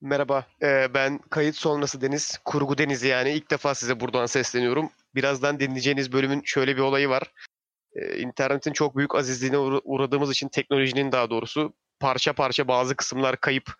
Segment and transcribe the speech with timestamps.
[0.00, 4.90] Merhaba, eee, ben kayıt sonrası Deniz, kurgu Deniz yani ilk defa size buradan sesleniyorum.
[5.14, 7.32] Birazdan dinleyeceğiniz bölümün şöyle bir olayı var.
[7.96, 13.36] Eee, internetin çok büyük azizliğine uğra- uğradığımız için teknolojinin daha doğrusu parça parça bazı kısımlar
[13.40, 13.74] kayıp,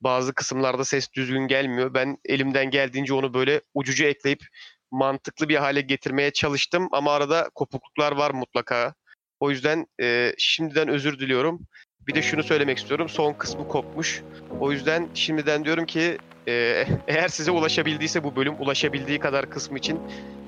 [0.00, 1.94] bazı kısımlarda ses düzgün gelmiyor.
[1.94, 4.42] Ben elimden geldiğince onu böyle ucucu ekleyip
[4.90, 8.94] mantıklı bir hale getirmeye çalıştım ama arada kopukluklar var mutlaka.
[9.40, 11.66] O yüzden eee, şimdiden özür diliyorum.
[12.06, 13.08] Bir de şunu söylemek istiyorum.
[13.08, 14.22] Son kısmı kopmuş.
[14.60, 16.18] O yüzden şimdiden diyorum ki
[16.48, 16.52] e,
[17.08, 20.00] eğer size ulaşabildiyse bu bölüm ulaşabildiği kadar kısmı için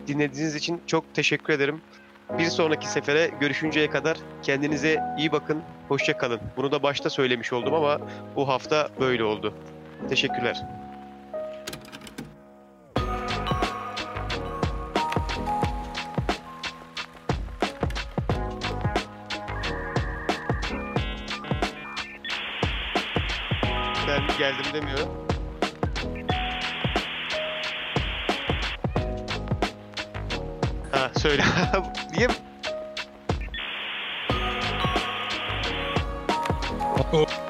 [0.06, 1.80] dinlediğiniz için çok teşekkür ederim.
[2.38, 6.40] Bir sonraki sefere görüşünceye kadar kendinize iyi bakın, hoşça kalın.
[6.56, 8.00] Bunu da başta söylemiş oldum ama
[8.36, 9.54] bu hafta böyle oldu.
[10.08, 10.85] Teşekkürler.
[24.46, 24.98] Geldim demiyor.
[30.92, 31.44] Ha söyle.
[32.16, 32.28] Niye?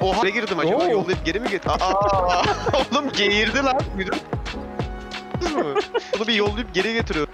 [0.00, 0.77] Oha ne girdim acaba?
[0.77, 0.91] Oo.
[0.91, 1.70] Yollayıp geri mi getir?
[1.70, 2.42] Aa,
[2.92, 3.80] oğlum geğirdi lan.
[3.97, 4.12] Müdür.
[4.12, 5.74] mu?
[6.17, 7.33] Onu bir yollayıp geri getiriyorum.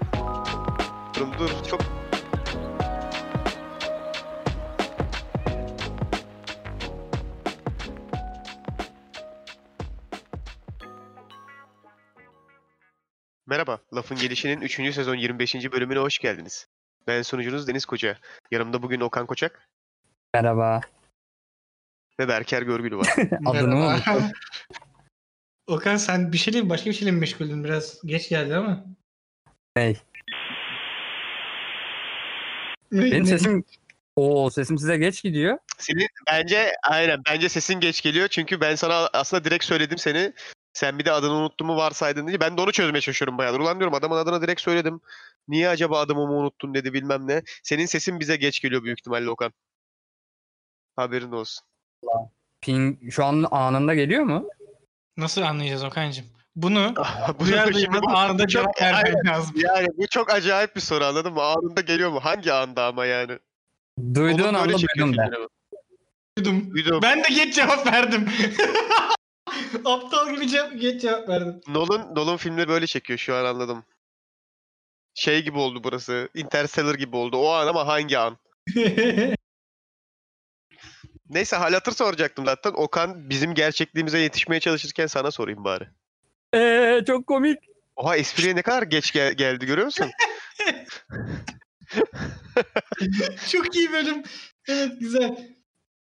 [1.39, 1.81] Dur çok
[13.53, 14.93] Merhaba, Lafın Gelişi'nin 3.
[14.93, 15.71] sezon 25.
[15.71, 16.67] bölümüne hoş geldiniz.
[17.07, 18.17] Ben sunucunuz Deniz Koca.
[18.51, 19.69] Yanımda bugün Okan Koçak
[20.33, 20.81] Merhaba.
[22.19, 23.07] ve Berker Görgülü var.
[23.45, 24.31] Adını mı Merhaba.
[25.67, 27.63] Okan sen bir şeyle başka bir şeyle mi meşguldün?
[27.63, 28.85] Biraz geç geldi ama.
[29.75, 29.97] Ney?
[32.91, 33.63] Ne- Benim ne- sesim...
[34.15, 35.57] Oo sesim size geç gidiyor.
[35.77, 40.33] Senin bence aynen bence sesin geç geliyor çünkü ben sana aslında direkt söyledim seni.
[40.73, 42.39] Sen bir de adını unuttun mu varsaydın diye.
[42.39, 43.59] Ben de onu çözmeye çalışıyorum bayağıdır.
[43.59, 45.01] Ulan diyorum adamın adını direkt söyledim.
[45.47, 47.41] Niye acaba adımı mı unuttun dedi bilmem ne.
[47.63, 49.53] Senin sesin bize geç geliyor büyük ihtimalle Okan.
[50.95, 51.65] Haberin olsun.
[52.61, 54.47] Ping şu an anında geliyor mu?
[55.17, 56.25] Nasıl anlayacağız Okan'cığım?
[56.55, 56.93] Bunu
[57.39, 59.55] Bu duyar şimdi duymaz anında cevap vermen lazım.
[59.55, 61.41] Yani bu çok acayip bir soru anladın mı?
[61.41, 62.19] Anında geliyor mu?
[62.19, 63.39] Hangi anda ama yani?
[64.13, 65.31] Duyduğun anda duydum ben.
[66.45, 66.99] Duydum.
[67.01, 68.29] Ben de geç cevap verdim.
[69.85, 71.61] Aptal gibi cevap, geç cevap verdim.
[71.67, 73.83] Nolan, Nolan filmleri böyle çekiyor şu an anladım.
[75.15, 76.29] Şey gibi oldu burası.
[76.35, 77.37] Interstellar gibi oldu.
[77.37, 78.37] O an ama hangi an?
[81.29, 82.71] Neyse hal hatır soracaktım zaten.
[82.75, 85.87] Okan bizim gerçekliğimize yetişmeye çalışırken sana sorayım bari.
[86.53, 87.57] Eee çok komik.
[87.95, 90.11] Oha espriye ne kadar geç gel- geldi görüyor musun?
[93.51, 94.23] Çok iyi bölüm.
[94.67, 95.52] Evet güzel.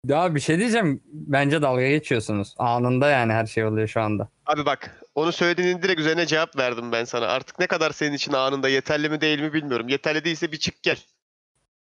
[0.07, 1.01] Ya bir şey diyeceğim.
[1.13, 2.55] Bence dalga geçiyorsunuz.
[2.59, 4.29] Anında yani her şey oluyor şu anda.
[4.47, 7.27] Abi bak onu söylediğinin direkt üzerine cevap verdim ben sana.
[7.27, 9.89] Artık ne kadar senin için anında yeterli mi değil mi bilmiyorum.
[9.89, 10.99] Yeterli değilse bir çık gel.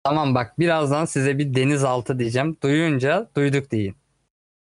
[0.04, 2.56] Tamam bak birazdan size bir denizaltı diyeceğim.
[2.62, 3.96] Duyunca duyduk deyin.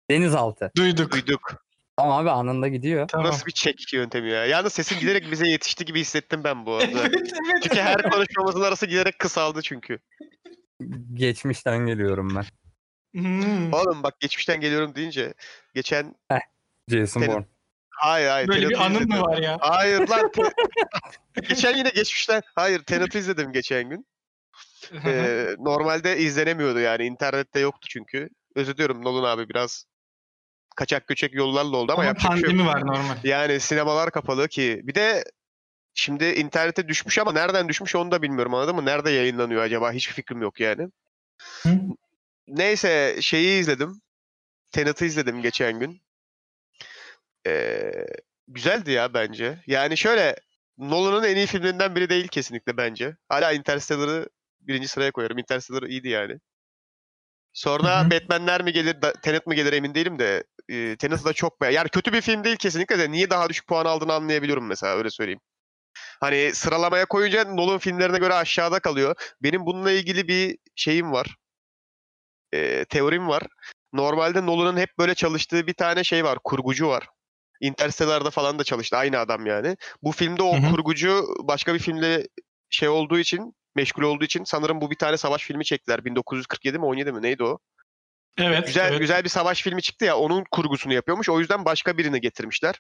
[0.10, 0.72] Denizaltı.
[0.78, 1.12] Duyduk.
[1.12, 1.64] Duyduk.
[1.98, 3.08] Tamam abi anında gidiyor.
[3.08, 3.28] Tamam.
[3.28, 4.46] Nasıl bir çek yöntemi ya.
[4.46, 6.86] Yalnız sesin giderek bize yetişti gibi hissettim ben bu arada.
[7.02, 7.64] evet evet.
[7.64, 10.00] Çünkü her konuşmamızın arası giderek kısaldı çünkü.
[11.14, 12.46] Geçmişten geliyorum ben.
[13.14, 13.74] Hmm.
[13.74, 15.34] Oğlum bak geçmişten geliyorum deyince
[15.76, 16.16] geçen
[16.90, 17.46] Jason Senin- Bourne.
[17.90, 19.10] hayır hayır Böyle bir anın izledim.
[19.16, 19.58] mı var ya?
[19.62, 24.08] Hayır lan te- geçen yine geçmişten hayır Tenet'i izledim geçen gün.
[25.06, 28.30] Ee, normalde izlenemiyordu yani internette yoktu çünkü.
[28.56, 29.86] Özür diliyorum Nolan abi biraz
[30.76, 32.50] kaçak göçek yollarla oldu ama, Ama yapacak şey yok.
[32.50, 33.16] pandemi var normal.
[33.24, 35.24] Yani sinemalar kapalı ki bir de
[35.94, 38.86] şimdi internete düşmüş ama nereden düşmüş onu da bilmiyorum anladın mı?
[38.86, 39.92] Nerede yayınlanıyor acaba?
[39.92, 40.88] Hiçbir fikrim yok yani.
[41.64, 41.70] Hı?
[42.48, 44.02] Neyse şeyi izledim.
[44.72, 46.02] Tenet'i izledim geçen gün.
[47.48, 47.92] Ee,
[48.48, 49.64] güzeldi ya bence.
[49.68, 50.36] Yani şöyle
[50.78, 53.18] Nolan'ın en iyi filmlerinden biri değil kesinlikle bence.
[53.30, 54.30] Hala Interstellar'ı
[54.62, 55.38] birinci sıraya koyarım.
[55.38, 56.40] Interstellar iyiydi yani.
[57.54, 58.12] Sonra Hı hı.
[58.12, 61.76] Batman'ler mi gelir, Tenet mi gelir emin değilim de e, Tenet'ı da çok beğendim.
[61.76, 65.10] Yani kötü bir film değil kesinlikle de niye daha düşük puan aldığını anlayabiliyorum mesela öyle
[65.10, 65.40] söyleyeyim.
[66.20, 69.16] Hani sıralamaya koyunca Nolan filmlerine göre aşağıda kalıyor.
[69.44, 71.36] Benim bununla ilgili bir şeyim var.
[72.54, 73.44] E, teorim var.
[73.94, 76.40] Normalde Nolan'ın hep böyle çalıştığı bir tane şey var.
[76.44, 77.08] Kurgucu var.
[77.62, 78.98] Interstellar'da falan da çalıştı.
[78.98, 79.78] Aynı adam yani.
[80.04, 80.72] Bu filmde o Hı hı.
[80.72, 82.28] kurgucu başka bir filmle
[82.70, 86.06] şey olduğu için, meşgul olduğu için sanırım bu bir tane savaş filmi çektiler.
[86.06, 87.60] 1947 mi 17 mi neydi o?
[88.38, 88.68] Evet.
[88.68, 89.00] Güzel evet.
[89.00, 91.30] güzel bir savaş filmi çıktı ya onun kurgusunu yapıyormuş.
[91.30, 92.76] O yüzden başka birini getirmişler.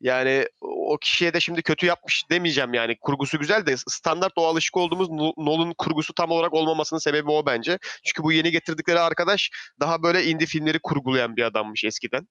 [0.00, 2.96] Yani o kişiye de şimdi kötü yapmış demeyeceğim yani.
[3.00, 7.46] Kurgusu güzel de standart o alışık olduğumuz No- Nolan kurgusu tam olarak olmamasının sebebi o
[7.46, 7.78] bence.
[8.04, 9.50] Çünkü bu yeni getirdikleri arkadaş
[9.80, 12.28] daha böyle indie filmleri kurgulayan bir adammış eskiden.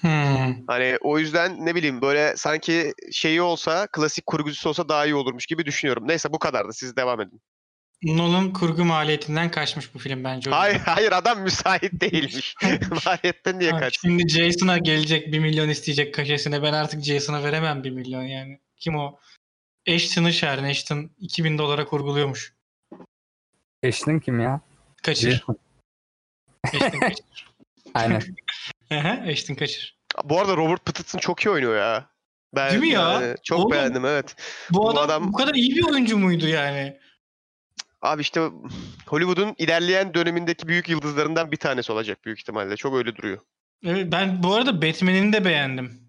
[0.00, 0.66] Hmm.
[0.66, 5.46] Hani o yüzden ne bileyim böyle sanki şeyi olsa klasik kurgucusu olsa daha iyi olurmuş
[5.46, 6.08] gibi düşünüyorum.
[6.08, 6.72] Neyse bu kadardı.
[6.72, 7.40] Siz devam edin.
[8.04, 10.50] Nolan kurgu maliyetinden kaçmış bu film bence.
[10.50, 12.54] o Hayır hayır adam müsait değilmiş.
[13.06, 14.08] Maliyetten niye Ha, kaçsın?
[14.08, 16.62] Şimdi Jason'a gelecek 1 milyon isteyecek kaşesine.
[16.62, 18.60] Ben artık Jason'a veremem 1 milyon yani.
[18.76, 19.18] Kim o?
[19.88, 20.64] Ashton'ı çağırın.
[20.64, 22.54] Ashton 2000 dolara kurguluyormuş.
[23.82, 24.60] Eşlin kim ya?
[25.02, 25.44] Kaçır.
[26.64, 27.24] Ashton kaçır.
[27.94, 28.22] Aynen.
[29.32, 29.98] Ashton kaçır.
[30.24, 32.10] Bu arada Robert Pattinson çok iyi oynuyor ya.
[32.54, 33.12] Ben Değil mi ya?
[33.12, 34.36] yani çok Oğlum, beğendim evet.
[34.70, 37.00] Bu, Bu adam, adam- bu kadar iyi bir oyuncu muydu yani?
[38.02, 38.50] Abi işte
[39.06, 42.76] Hollywood'un ilerleyen dönemindeki büyük yıldızlarından bir tanesi olacak büyük ihtimalle.
[42.76, 43.38] Çok öyle duruyor.
[43.86, 46.00] Evet, ben bu arada Batman'ini de beğendim.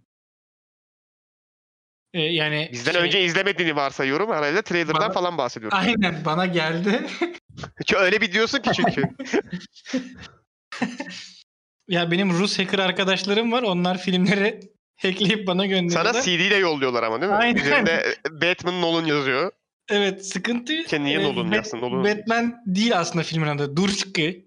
[2.13, 4.31] Ee, yani Bizden şey- önce izlemediğini varsayıyorum.
[4.31, 5.77] Herhalde trailer'dan Bana- falan bahsediyorum.
[5.77, 7.07] Aynen bana geldi.
[7.95, 9.03] Öyle bir diyorsun ki çünkü.
[11.87, 13.63] ya benim Rus hacker arkadaşlarım var.
[13.63, 14.59] Onlar filmleri
[15.01, 16.13] hackleyip bana gönderiyorlar.
[16.13, 17.37] Sana CD ile yolluyorlar ama değil mi?
[17.37, 17.61] Aynen.
[17.61, 19.51] Üzerinde Batman Nolan yazıyor.
[19.91, 20.83] Evet sıkıntı.
[20.83, 21.77] Ki niye e, Nolan yazsın?
[21.81, 23.75] Nolan- Batman değil aslında filmin adı.
[23.77, 24.45] Durski.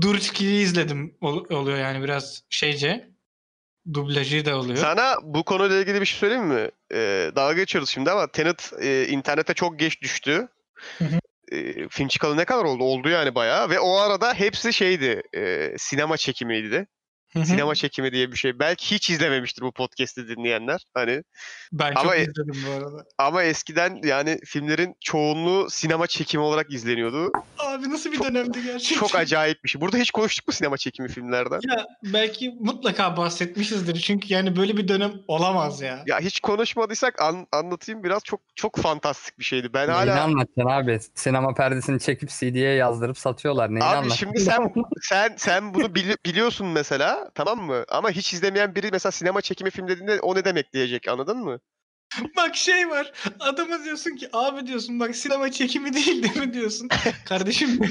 [0.00, 3.08] Durski'yi izledim ol- oluyor yani biraz şeyce.
[3.94, 4.76] Dublajı da oluyor.
[4.76, 6.68] Sana bu konuyla ilgili bir şey söyleyeyim mi?
[6.94, 10.48] Ee, dalga geçiyoruz şimdi ama Tenet e, internete çok geç düştü.
[10.98, 11.18] Hı hı.
[11.56, 12.84] E, film çıkalı ne kadar oldu?
[12.84, 13.70] Oldu yani bayağı.
[13.70, 15.22] Ve o arada hepsi şeydi.
[15.36, 16.86] e, sinema çekimiydi.
[17.32, 17.46] Hı hı.
[17.46, 18.58] Sinema çekimi diye bir şey.
[18.58, 20.84] Belki hiç izlememiştir bu podcast'i dinleyenler.
[20.94, 21.22] Hani
[21.72, 23.04] ben Ama- çok izledim bu arada.
[23.18, 27.32] ama eskiden yani filmlerin çoğunluğu sinema çekimi olarak izleniyordu.
[27.58, 29.00] Abi nasıl bir dönemdi gerçekten.
[29.06, 29.80] Çok acayip bir şey.
[29.80, 31.60] Burada hiç konuştuk mu sinema çekimi filmlerden?
[31.68, 36.02] Ya belki mutlaka bahsetmişizdir çünkü yani böyle bir dönem olamaz ya.
[36.06, 39.74] Ya hiç konuşmadıysak an- anlatayım biraz çok çok fantastik bir şeydi.
[39.74, 41.00] Ben Neyini hala anlatacaksın abi?
[41.14, 43.68] Sinema perdesini çekip CD'ye yazdırıp satıyorlar.
[43.70, 44.26] Neyini Abi anlatacaksın?
[44.26, 47.84] şimdi sen sen sen bunu bili- biliyorsun mesela tamam mı?
[47.88, 51.60] Ama hiç izlemeyen biri mesela sinema çekimi film dediğinde o ne demek diyecek anladın mı?
[52.36, 56.88] Bak şey var adama diyorsun ki abi diyorsun bak sinema çekimi değil değil mi diyorsun.
[57.24, 57.90] Kardeşim diyor.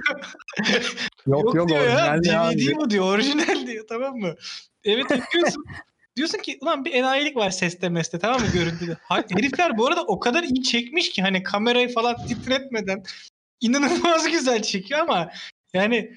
[1.28, 2.18] Yok yok, diyor ya.
[2.24, 4.36] DVD bu diyor orijinal diyor tamam mı?
[4.84, 5.66] Evet yapıyorsun.
[6.16, 8.98] diyorsun ki ulan bir enayilik var seste meste tamam mı görüntüde.
[9.04, 13.04] Ha- Herifler bu arada o kadar iyi çekmiş ki hani kamerayı falan titretmeden
[13.62, 15.32] inanılmaz güzel çekiyor ama
[15.74, 16.14] yani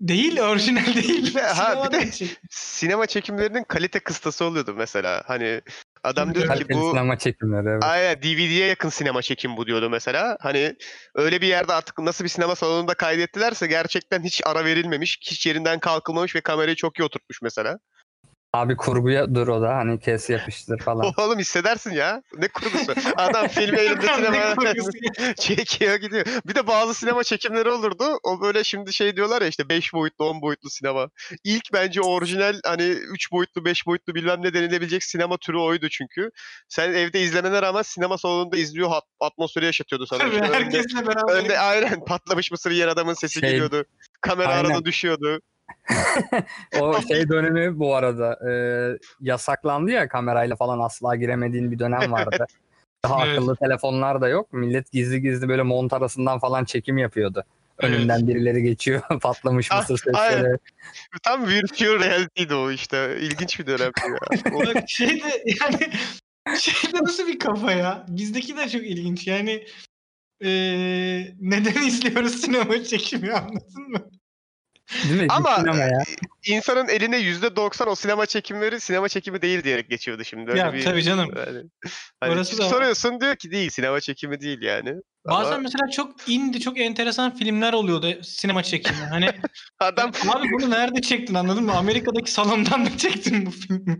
[0.00, 1.34] değil orijinal değil.
[1.34, 5.22] Ha, bir de- Sinema çekimlerinin kalite kıstası oluyordu mesela.
[5.26, 5.60] Hani
[6.04, 7.84] adam diyor ki bu sinema çekimleri evet.
[7.84, 10.38] Aynen DVD'ye yakın sinema çekim bu diyordu mesela.
[10.40, 10.76] Hani
[11.14, 15.78] öyle bir yerde artık nasıl bir sinema salonunda kaydettilerse gerçekten hiç ara verilmemiş, hiç yerinden
[15.78, 17.78] kalkılmamış ve kamerayı çok iyi oturtmuş mesela.
[18.52, 21.12] Abi kurguya dur o da hani kes yapıştır falan.
[21.16, 22.22] Oğlum hissedersin ya.
[22.38, 22.94] Ne kurgusu.
[23.16, 24.54] Adam filmi elinde Ne sinema
[25.36, 26.26] çekiyor gidiyor.
[26.46, 28.04] Bir de bazı sinema çekimleri olurdu.
[28.22, 31.08] O böyle şimdi şey diyorlar ya işte 5 boyutlu 10 boyutlu sinema.
[31.44, 36.30] İlk bence orijinal hani 3 boyutlu 5 boyutlu bilmem ne denilebilecek sinema türü oydu çünkü.
[36.68, 40.18] Sen evde izlemene rağmen sinema salonunda izliyor atmosferi yaşatıyordu sana.
[40.18, 41.32] Tabii İşte önde, herkesle beraber.
[41.34, 43.84] önde aynen patlamış mısır yiyen adamın sesi Şey- geliyordu.
[44.20, 44.70] Kamera Aynen.
[44.70, 45.40] arada düşüyordu.
[46.80, 48.52] O şey dönemi bu arada e,
[49.20, 52.46] yasaklandı ya kamerayla falan asla giremediğin bir dönem vardı.
[53.04, 53.38] Daha Evet.
[53.38, 54.52] akıllı telefonlar da yok.
[54.52, 57.44] Millet gizli gizli böyle mont arasından falan çekim yapıyordu.
[57.78, 59.02] Önünden birileri geçiyor.
[59.22, 60.36] Patlamış Ah, mısır aynen.
[60.36, 60.58] sesleri.
[61.22, 63.16] Tam virtual reality'di o işte.
[63.20, 64.18] İlginç bir dönemdi ya.
[64.54, 65.92] O- Bak şeyde yani
[66.58, 68.06] şeyde nasıl bir kafa ya?
[68.08, 69.26] Bizdeki de çok ilginç.
[69.26, 69.64] Yani
[70.40, 74.10] eee, neden izliyoruz sinema çekimi anladın mı?
[75.08, 75.26] Değil mi?
[75.28, 76.02] Ama Sinema ya.
[76.46, 80.50] insanın eline %90 o sinema çekimleri sinema çekimi değil diyerek geçiyordu şimdi.
[80.50, 81.30] Öyle Ya bir, tabii canım.
[81.36, 81.62] Yani,
[82.20, 84.94] hani Orası da soruyorsun diyor ki değil sinema çekimi değil yani.
[85.26, 88.96] Bazen Ama mesela çok indie, çok enteresan filmler oluyordu sinema çekimi.
[89.10, 89.26] Hani
[89.78, 91.72] adam abi bunu nerede çektin anladın mı?
[91.76, 93.98] Amerika'daki salondan mı çektin bu filmi?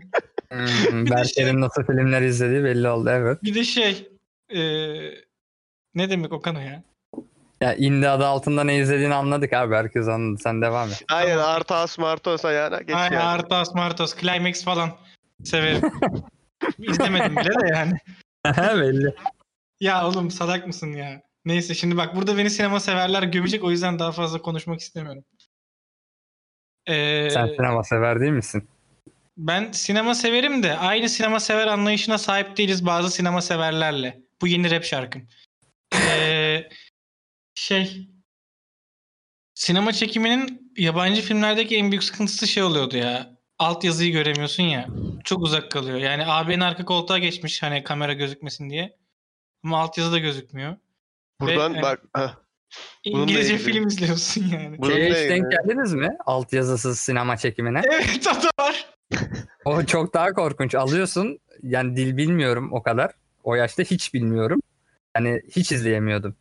[0.51, 3.43] Hmm, Bir de Berker'in nasıl filmler izlediği belli oldu evet.
[3.43, 4.09] Bir de şey
[4.49, 5.25] eee,
[5.95, 6.83] ne demek Okan o ya?
[7.61, 9.75] Ya indie adı altında ne izlediğini anladık abi.
[9.75, 10.41] Herkes anladı.
[10.43, 11.03] Sen devam et.
[11.09, 13.23] aynen Artas Martos ayağına geç Aynen yani.
[13.23, 14.97] Artos, Martos, Climax falan
[15.43, 15.91] severim.
[16.79, 17.93] İzlemedim bile de yani.
[18.81, 19.15] belli.
[19.79, 21.21] Ya oğlum salak mısın ya?
[21.45, 25.23] Neyse şimdi bak burada beni sinema severler gömecek o yüzden daha fazla konuşmak istemiyorum.
[26.87, 28.67] Ee, Sen sinema sever değil misin?
[29.37, 34.19] ben sinema severim de aynı sinema sever anlayışına sahip değiliz bazı sinema severlerle.
[34.41, 35.27] Bu yeni rap şarkım.
[35.93, 36.40] Ee,
[37.71, 38.07] şey
[39.53, 43.37] sinema çekiminin yabancı filmlerdeki en büyük sıkıntısı şey oluyordu ya.
[43.59, 44.87] Alt yazıyı göremiyorsun ya.
[45.23, 45.97] Çok uzak kalıyor.
[45.97, 48.97] Yani AB'nin arka koltuğa geçmiş hani kamera gözükmesin diye.
[49.63, 50.75] Ama alt yazı da gözükmüyor.
[51.41, 52.35] Buradan Ve- bak heh,
[53.03, 54.77] İngilizce film izliyorsun yani.
[54.87, 56.17] Şeye hiç denk geldiniz mi?
[56.25, 57.81] Altyazısız sinema çekimine.
[57.91, 58.89] Evet o da var.
[59.65, 60.75] O çok daha korkunç.
[60.75, 63.11] Alıyorsun yani dil bilmiyorum o kadar.
[63.43, 64.61] O yaşta hiç bilmiyorum.
[65.15, 66.35] Yani hiç izleyemiyordum.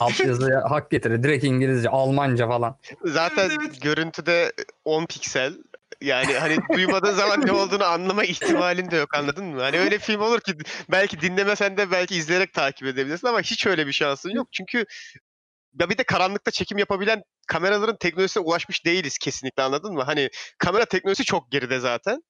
[0.00, 1.22] Altyazıya hak getirir.
[1.22, 2.78] Direkt İngilizce, Almanca falan.
[3.04, 3.82] Zaten Evet, evet.
[3.82, 4.52] görüntüde
[4.84, 5.54] 10 piksel.
[6.00, 9.62] Yani hani duymadığın zaman ne olduğunu anlama ihtimalin de yok anladın mı?
[9.62, 10.54] Hani öyle film olur ki
[10.90, 14.48] belki dinlemesen de belki izleyerek takip edebilirsin ama hiç öyle bir şansın yok.
[14.52, 14.84] Çünkü
[15.80, 20.02] ya bir de karanlıkta çekim yapabilen kameraların teknolojisine ulaşmış değiliz kesinlikle anladın mı?
[20.02, 22.22] Hani kamera teknolojisi çok geride zaten.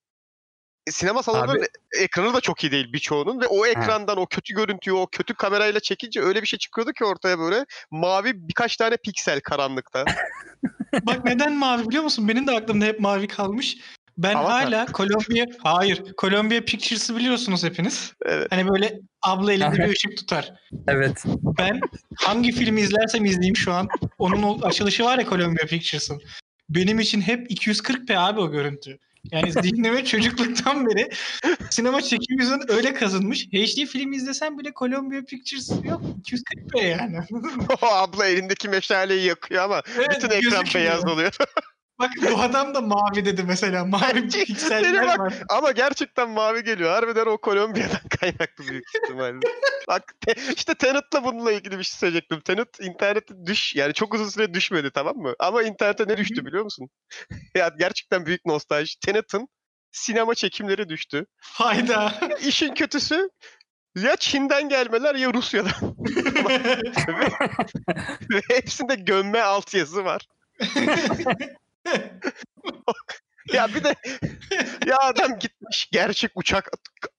[0.87, 1.67] E, Sinema salonlarının
[2.01, 5.81] ekranı da çok iyi değil birçoğunun ve o ekrandan o kötü görüntüyü o kötü kamerayla
[5.81, 10.05] çekince öyle bir şey çıkıyordu ki ortaya böyle mavi birkaç tane piksel karanlıkta.
[11.03, 12.29] Bak neden mavi biliyor musun?
[12.29, 13.77] Benim de aklımda hep mavi kalmış.
[14.19, 14.65] Ben Avatar.
[14.65, 18.13] hala Columbia, hayır Columbia Pictures'ı biliyorsunuz hepiniz.
[18.25, 18.47] Evet.
[18.51, 20.53] Hani böyle abla elinde bir ışık tutar.
[20.89, 21.25] Evet.
[21.59, 21.81] Ben
[22.17, 23.89] hangi filmi izlersem izleyeyim şu an.
[24.19, 26.23] Onun açılışı var ya Columbia Pictures'ın.
[26.69, 28.99] Benim için hep 240p abi o görüntü.
[29.33, 31.09] Yani zihnime çocukluktan beri
[31.71, 33.47] sinema çekim yüzünden öyle kazınmış.
[33.47, 36.03] HD film izlesem bile Columbia Pictures yok.
[36.25, 37.19] 240p yani.
[37.83, 41.37] o abla elindeki meşaleyi yakıyor ama Evet, bütün ekran beyaz oluyor.
[41.99, 43.85] Bak bu adam da mavi dedi mesela.
[43.95, 45.19] Mavi pikseller bak.
[45.19, 45.35] var.
[45.49, 46.91] ama gerçekten mavi geliyor.
[46.91, 49.41] Harbiden o Kolombiya'dan kaynaklı büyük ihtimalle.
[49.89, 52.41] Bak te- işte Tenet'la bununla ilgili bir şey söyleyecektim.
[52.41, 55.35] Tenet internete düş yani çok uzun süre düşmedi tamam mı?
[55.39, 56.89] Ama internete ne düştü biliyor musun?
[57.55, 59.01] ya gerçekten büyük nostalji.
[59.01, 59.49] Tenet'in
[59.93, 61.27] sinema çekimleri düştü.
[61.41, 62.15] Hayda.
[62.47, 63.29] İşin kötüsü
[63.97, 65.97] ya Çin'den gelmeler ya Rusya'dan.
[67.09, 67.31] ve,
[68.31, 70.23] ve hepsinde gömme altyazı var.
[73.53, 73.95] Ya bir de
[74.87, 76.71] ya adam gitmiş gerçek uçak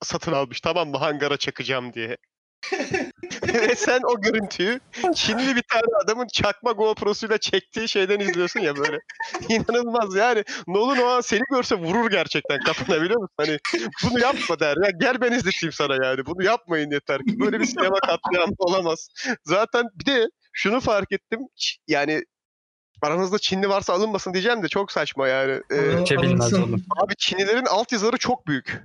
[0.02, 2.16] satın almış tamam mı hangara çakacağım diye.
[3.54, 4.80] Ve sen o görüntüyü
[5.14, 8.98] Çinli bir tane adamın çakma GoPro'suyla çektiği şeyden izliyorsun ya böyle.
[9.48, 10.44] İnanılmaz yani.
[10.66, 13.34] Nolan o an seni görse vurur gerçekten kafana biliyor musun?
[13.36, 13.58] Hani
[14.04, 14.76] bunu yapma der.
[14.84, 16.26] Ya gel ben izleteyim sana yani.
[16.26, 17.40] Bunu yapmayın yeter ki.
[17.40, 19.08] Böyle bir sinema katliamı olamaz.
[19.44, 21.40] Zaten bir de şunu fark ettim.
[21.88, 22.22] Yani
[23.02, 25.62] aranızda Çinli varsa alınmasın diyeceğim de çok saçma yani.
[25.70, 26.82] Ee, Türkçe bilmez oğlum.
[27.04, 28.82] Abi Çinlilerin altyazıları çok büyük.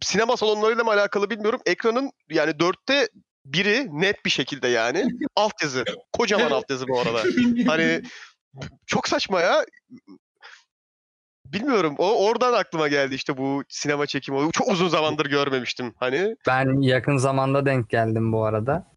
[0.00, 1.60] Sinema salonlarıyla mı alakalı bilmiyorum.
[1.66, 3.08] Ekranın yani dörtte
[3.44, 5.84] biri net bir şekilde yani altyazı.
[6.12, 7.22] Kocaman altyazı bu arada.
[7.66, 8.02] Hani
[8.86, 9.64] çok saçma ya.
[11.44, 11.94] Bilmiyorum.
[11.98, 14.52] O oradan aklıma geldi işte bu sinema çekimi.
[14.52, 15.94] Çok uzun zamandır görmemiştim.
[15.96, 18.95] Hani Ben yakın zamanda denk geldim bu arada.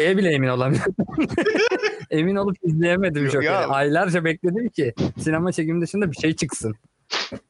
[0.00, 0.94] Şeye bile emin olamıyorum.
[2.10, 3.44] emin olup izleyemedim Ya- Joker'i.
[3.52, 6.74] ya- Aylarca bekledim ki sinema çekimi dışında bir şey çıksın.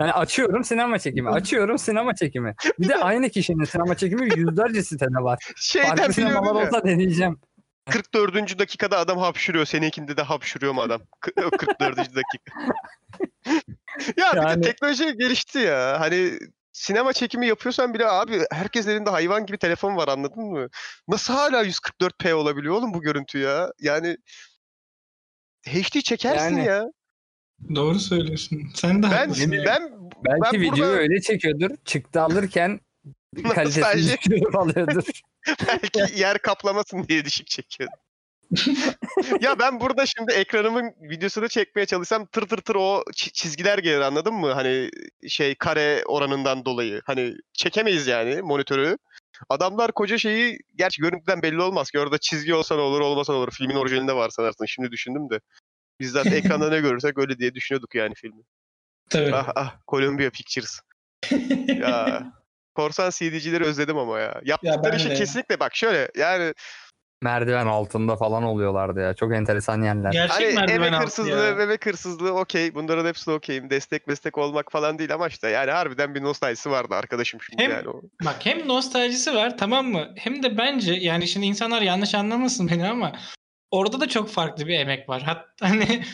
[0.01, 2.55] Yani açıyorum sinema çekimi, açıyorum sinema çekimi.
[2.79, 5.53] Bir de aynı kişinin sinema çekimi yüzlerce sitede var.
[5.57, 6.67] şeyden Farklı sinemalar biliyorum ya.
[6.69, 7.39] olsa deneyeceğim.
[7.91, 8.59] 44.
[8.59, 9.65] dakikada adam hapşırıyor.
[9.65, 11.01] Seninkinde de hapşırıyor mu adam?
[11.21, 11.97] Kı- o 44.
[11.97, 12.61] dakika.
[14.17, 16.01] ya bir Yani- de teknoloji gelişti ya.
[16.01, 16.31] Hani
[16.81, 20.69] sinema çekimi yapıyorsan bile abi herkes elinde hayvan gibi telefon var anladın mı?
[21.09, 23.73] Nasıl hala 144p olabiliyor oğlum bu görüntü ya?
[23.81, 24.17] Yani
[25.67, 26.85] HD çekersin Yani- ya.
[27.75, 28.63] Doğru söylüyorsun.
[28.75, 29.53] Sen de Ben haklısın.
[29.53, 29.65] ya.
[29.67, 29.91] ben
[30.25, 31.71] Belki ben videoyu burada öyle çekiyordur.
[31.85, 32.81] Çıktı alırken
[33.55, 35.05] kalitesini düşürüp alıyordur.
[35.69, 37.95] belki yer kaplamasın diye düşük çekiyorum.
[39.41, 44.01] ya ben burada şimdi ekranımın videosunu çekmeye çalışsam tır tır tır o çi- çizgiler gelir
[44.01, 44.53] anladın mı?
[44.53, 44.91] Hani
[45.29, 47.03] şey kare oranından dolayı.
[47.05, 48.99] Hani çekemeyiz yani monitörü.
[49.49, 53.39] Adamlar koca şeyi gerçi görüntüden belli olmaz ki orada çizgi olsa ne olur olmasa ne
[53.39, 53.53] olur.
[53.53, 54.67] Filmin orijinalinde var sanarsın.
[54.67, 55.41] Şimdi düşündüm de.
[56.01, 58.43] Biz zaten ekranda ne görürsek öyle diye düşünüyorduk yani filmi.
[59.11, 59.35] Tabii.
[59.35, 60.81] Ah ah Columbia Pictures.
[61.67, 62.23] Ya
[62.75, 64.41] korsan CD'cileri özledim ama ya.
[64.45, 65.15] Yaptıkları ben işi de.
[65.15, 66.55] kesinlikle bak şöyle yani
[67.23, 69.15] Merdiven altında falan oluyorlardı ya.
[69.15, 70.13] Çok enteresan yerler.
[70.13, 71.59] Gerçek hani merdiven emek altı hırsızlığı, ya.
[71.59, 72.75] bebek hırsızlığı okey.
[72.75, 73.71] Bunların hepsine okeyim.
[73.71, 77.71] Destek meslek olmak falan değil ama işte yani harbiden bir nostaljisi vardı arkadaşım şimdi Hem-
[77.71, 77.89] yani.
[77.89, 78.03] O.
[78.25, 80.09] Bak hem nostaljisi var tamam mı?
[80.17, 83.13] Hem de bence yani şimdi insanlar yanlış anlamasın beni ama
[83.71, 85.23] orada da çok farklı bir emek var.
[85.23, 86.05] Hatta hani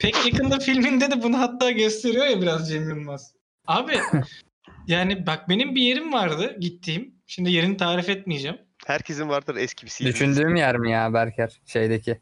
[0.00, 3.34] pek yakında filminde de bunu hatta gösteriyor ya biraz Cem Yılmaz.
[3.66, 4.00] Abi
[4.86, 7.14] yani bak benim bir yerim vardı gittiğim.
[7.26, 8.58] Şimdi yerini tarif etmeyeceğim.
[8.86, 10.04] Herkesin vardır eski bir CD.
[10.04, 11.60] Düşündüğüm yer mi ya Berker?
[11.66, 12.20] Şeydeki.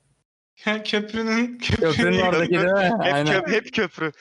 [0.66, 2.84] Ya köprünün Köprünün oradaki değil mi?
[3.02, 3.26] Hep, Aynen.
[3.26, 4.12] köp- hep köprü.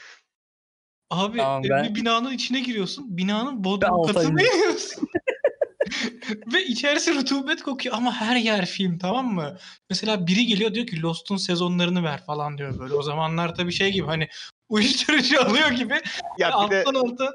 [1.10, 3.18] Abi Tamam, ben- bir binanın içine giriyorsun.
[3.18, 5.08] Binanın bodrum katına iniyorsun.
[6.54, 9.58] Ve içerisi rutubet kokuyor ama her yer film tamam mı?
[9.90, 12.94] Mesela biri geliyor diyor ki Lost'un sezonlarını ver falan diyor böyle.
[12.94, 14.28] O zamanlar tabii şey gibi hani
[14.70, 15.94] uyuşturucu alıyor gibi.
[16.38, 17.32] Ya bir de alttan alta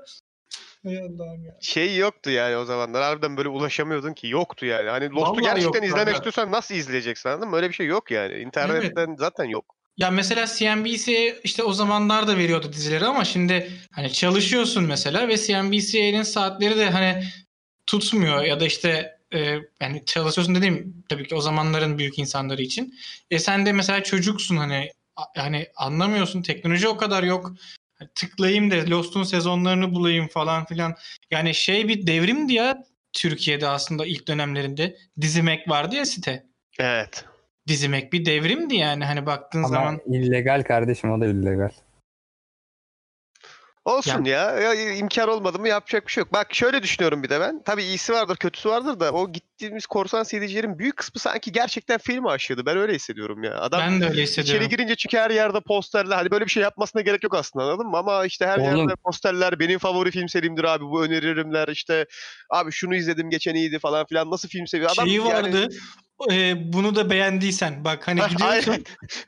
[0.87, 1.57] Hay Allah'ım ya.
[1.61, 3.03] Şey yoktu yani o zamanlar.
[3.03, 4.29] Harbiden böyle ulaşamıyordun ki.
[4.29, 4.91] Yoktu yani.
[4.91, 6.13] Hani Lost'u Vallahi gerçekten izlemek aga.
[6.17, 7.57] istiyorsan nasıl izleyeceksin anladın mı?
[7.57, 8.35] Öyle bir şey yok yani.
[8.35, 9.77] İnternetten zaten yok.
[9.97, 15.37] Ya mesela CNBC işte o zamanlar da veriyordu dizileri ama şimdi hani çalışıyorsun mesela ve
[15.37, 17.25] CNBC'nin saatleri de hani
[17.87, 22.95] tutmuyor ya da işte e, yani çalışıyorsun dediğim tabii ki o zamanların büyük insanları için.
[23.31, 27.53] E sen de mesela çocuksun hani a- yani anlamıyorsun teknoloji o kadar yok.
[27.99, 30.95] Hani Tıklayayım da Lost'un sezonlarını bulayım falan filan.
[31.31, 34.97] Yani şey bir devrimdi ya Türkiye'de aslında ilk dönemlerinde.
[35.21, 36.47] Dizimek vardı ya site.
[36.79, 37.25] Evet.
[37.69, 40.01] Dizimek bir devrimdi yani hani baktığın Ama zaman.
[40.07, 41.71] illegal kardeşim o da illegal.
[43.87, 44.51] Olsun ya.
[44.53, 44.75] ya.
[44.95, 46.33] imkan olmadı mı yapacak bir şey yok.
[46.33, 47.63] Bak şöyle düşünüyorum bir de ben.
[47.63, 52.27] Tabii iyisi vardır, kötüsü vardır da o gittiğimiz korsan CD'cilerin büyük kısmı sanki gerçekten film
[52.27, 52.67] aşığıydı.
[52.67, 53.61] Ben öyle hissediyorum ya.
[53.61, 54.63] Adam Ben de öyle hissediyorum.
[54.65, 56.17] İçeri girince çünkü her yerde posterler.
[56.17, 57.97] Hani böyle bir şey yapmasına gerek yok aslında anladın mı?
[57.99, 58.77] Ama işte her Oğlum.
[58.77, 59.59] yerde posterler.
[59.59, 60.85] Benim favori film serimdir abi.
[60.85, 61.69] Bu öneririmler.
[61.69, 62.07] işte
[62.51, 64.31] abi şunu izledim geçen iyiydi falan filan.
[64.31, 64.91] Nasıl film seviyor?
[64.95, 65.69] Adam Şeyi yani- vardı.
[66.31, 67.85] E, bunu da beğendiysen.
[67.85, 68.85] Bak hani gidiyorsun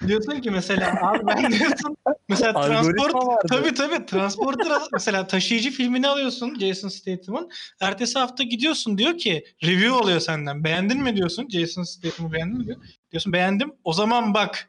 [0.06, 1.96] diyorsun ki mesela abi ben diyorsun
[2.28, 3.46] mesela transport vardı.
[3.48, 4.06] tabii tabii.
[4.06, 7.50] Transporter al- mesela taşıyıcı filmini alıyorsun Jason Statham'ın.
[7.80, 10.64] Ertesi hafta gidiyorsun diyor ki review oluyor senden.
[10.64, 11.16] Beğendin mi?
[11.16, 11.48] diyorsun.
[11.48, 12.66] Jason Statham'ı beğendin mi?
[12.66, 12.76] diyor.
[13.12, 13.72] Diyorsun beğendim.
[13.84, 14.68] O zaman bak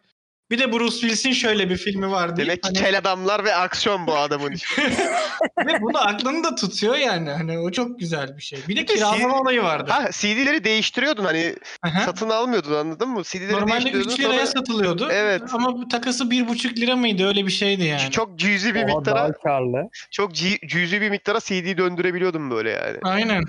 [0.52, 2.48] bir de Bruce Willis'in şöyle bir filmi var diye.
[2.48, 4.82] Demek ki Hani- kel adamlar ve aksiyon bu adamın işi.
[5.68, 7.30] ve bunu aklında tutuyor yani.
[7.30, 8.60] Hani o çok güzel bir şey.
[8.68, 9.92] Bir de Bir de kiralama CD olayı vardı.
[9.92, 12.00] ha CD'leri değiştiriyordun hani Aha.
[12.06, 13.22] satın almıyordun anladın mı?
[13.24, 15.08] CD'leri Normalde değiştiriyordun 3 liraya sonra satılıyordu.
[15.12, 15.42] Evet.
[15.54, 17.28] Ama bu takası 1,5 lira mıydı?
[17.28, 18.12] Öyle bir şeydi yani.
[18.12, 19.90] çok cüzi bir O miktara daha karlı.
[20.12, 20.34] çok
[20.68, 22.98] cüzi bir miktara CD döndürebiliyordum böyle yani.
[23.04, 23.44] Aynen.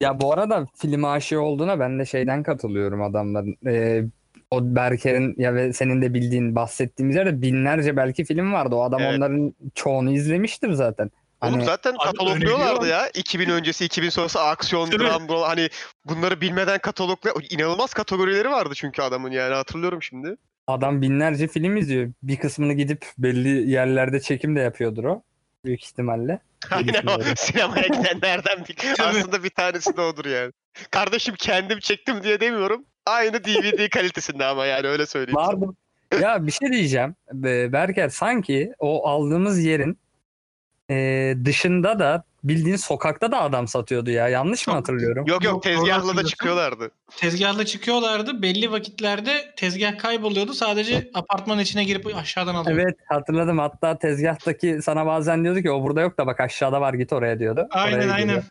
[0.00, 3.56] Ya bu arada film aşığı olduğuna ben de şeyden katılıyorum adamların.
[3.66, 4.02] Ee,
[4.50, 8.74] o Berker'in ya ve senin de bildiğin bahsettiğimiz yerde binlerce belki film vardı.
[8.74, 9.18] O adam Evet.
[9.18, 11.10] onların çoğunu izlemiştir zaten.
[11.42, 13.08] Oğlum Hani zaten Abi katalogluyorlardı ya.
[13.08, 15.68] 2000 öncesi, 2000 sonrası aksiyon, dram, bro- hani
[16.04, 20.36] bunları bilmeden katalogla inanılmaz kategorileri vardı çünkü adamın yani hatırlıyorum şimdi.
[20.66, 22.10] adam binlerce film izliyor.
[22.22, 25.22] Bir kısmını gidip belli yerlerde çekim de yapıyordur o.
[25.64, 26.40] Büyük ihtimalle.
[26.70, 27.24] Aynen o düşünüyorum.
[27.36, 28.76] sinemaya gidenlerden bir.
[29.00, 30.52] Aslında bir tanesi de odur yani.
[30.90, 32.84] Kardeşim kendim çektim diye demiyorum.
[33.08, 35.36] Aynı DVD kalitesinde ama yani öyle söyleyeyim.
[35.36, 35.66] Vardı.
[36.20, 37.14] Ya bir şey diyeceğim.
[37.32, 39.98] Be- Berker sanki o aldığımız yerin
[40.90, 44.28] e, dışında da bildiğin sokakta da adam satıyordu ya.
[44.28, 45.26] Yanlış mı hatırlıyorum?
[45.26, 46.90] Yok Yok, tezgahla da çıkıyorlardı.
[47.16, 48.42] Tezgahla çıkıyorlardı.
[48.42, 50.54] Belli vakitlerde tezgah kayboluyordu.
[50.54, 52.80] Sadece apartman içine girip aşağıdan alıyordu.
[52.82, 53.58] Evet hatırladım.
[53.58, 57.38] Hatta tezgahtaki sana bazen diyordu ki o burada yok da bak aşağıda var git oraya
[57.38, 57.66] diyordu.
[57.70, 58.42] Aynen Oraya aynen.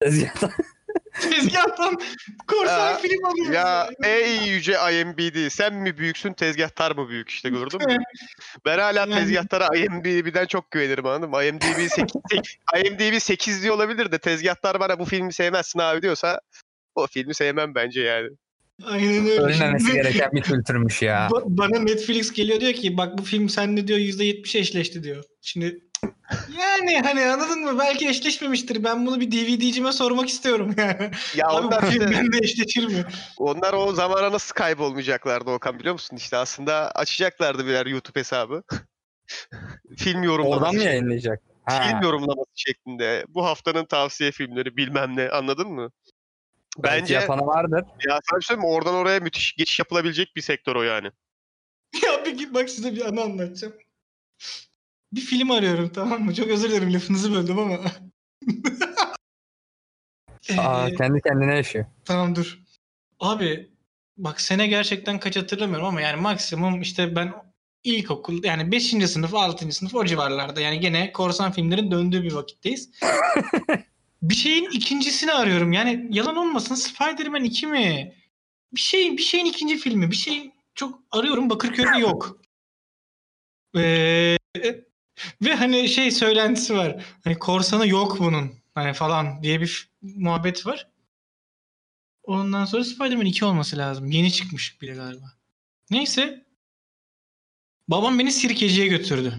[0.00, 0.50] Tezgahta.
[1.20, 1.98] Tezgahtan
[2.46, 3.54] korsan Ya, film alıyoruz.
[3.54, 7.96] Ya ey yüce IMBD sen mi büyüksün tezgahtar mı büyük işte gördün mü?
[8.64, 11.44] Ben hala Yani- tezgahtara IMDb'den çok güvenirim anladın mı?
[11.44, 16.40] IMDb 8, IMDb 8 diye olabilir de tezgahtar bana bu filmi sevmezsin abi diyorsa
[16.94, 18.28] o filmi sevmem bence yani.
[18.84, 19.40] Aynen öyle.
[19.40, 21.28] Ölmemesi Şimdi- gereken bir kültürmüş ya.
[21.30, 25.24] Ba- bana Netflix geliyor diyor ki bak bu film seninle diyor %70 eşleşti diyor.
[25.42, 25.78] Şimdi
[26.58, 27.78] yani hani anladın mı?
[27.78, 28.84] Belki eşleşmemiştir.
[28.84, 31.10] Ben bunu bir DVD'cime sormak istiyorum yani.
[31.36, 33.04] Ya Abi onlar bu film işte- bende eşleşir mi?
[33.38, 36.16] Onlar o zamana nasıl kaybolmayacaklardı Okan biliyor musun?
[36.16, 38.62] İşte aslında açacaklardı birer YouTube hesabı.
[39.96, 40.60] Film yorumlaması.
[40.60, 41.42] Oradan mı yayınlayacak?
[41.64, 41.82] Ha.
[41.82, 43.24] Film yorumlaması şeklinde.
[43.28, 45.90] Bu haftanın tavsiye filmleri bilmem ne anladın mı?
[46.78, 47.84] Belki Bence yapanı vardır.
[48.08, 48.66] ya sana bir şey mi?
[48.66, 51.10] Oradan oraya müthiş geçiş yapılabilecek bir sektör o yani.
[52.04, 53.74] ya bir git bak size bir anı anlatacağım.
[55.12, 56.34] Bir film arıyorum tamam mı?
[56.34, 57.78] Çok özür dilerim lafınızı böldüm ama.
[60.58, 61.84] Aa, Ee, kendi kendine yaşıyor.
[62.04, 62.58] Tamam dur.
[63.20, 63.70] Abi
[64.16, 67.32] bak sene gerçekten kaç hatırlamıyorum ama yani maksimum işte ben
[67.84, 69.08] ilkokul yani 5.
[69.08, 69.72] sınıf 6.
[69.72, 72.90] sınıf o civarlarda yani gene korsan filmlerin döndüğü bir vakitteyiz.
[74.22, 75.72] bir şeyin ikincisini arıyorum.
[75.72, 78.14] Yani yalan olmasın Spider-Man 2 mi?
[78.74, 80.10] Bir şey bir şeyin ikinci filmi.
[80.10, 82.40] Bir şey çok arıyorum Bakırköy'de yok.
[83.76, 84.36] Ee,
[85.42, 87.04] ve hani şey söylentisi var.
[87.24, 88.52] Hani korsanı yok bunun.
[88.74, 90.88] Hani falan diye bir muhabbet var.
[92.22, 94.10] Ondan sonra Spider-Man 2 olması lazım.
[94.10, 95.32] Yeni çıkmış bile galiba.
[95.90, 96.46] Neyse.
[97.88, 99.34] Babam beni sirkeciye götürdü.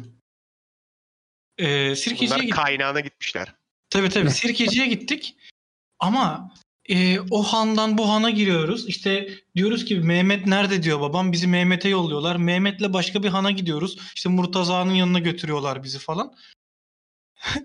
[1.58, 2.56] Ee, sirkeciye Bunlar gittik.
[2.56, 3.56] kaynağına gitmişler.
[3.90, 5.36] Tabii tabii sirkeciye gittik.
[6.00, 6.54] Ama
[6.90, 8.88] e, o handan bu hana giriyoruz.
[8.88, 11.32] İşte diyoruz ki Mehmet nerede diyor babam.
[11.32, 12.36] Bizi Mehmet'e yolluyorlar.
[12.36, 13.98] Mehmet'le başka bir hana gidiyoruz.
[14.16, 16.36] İşte Murtaza'nın yanına götürüyorlar bizi falan.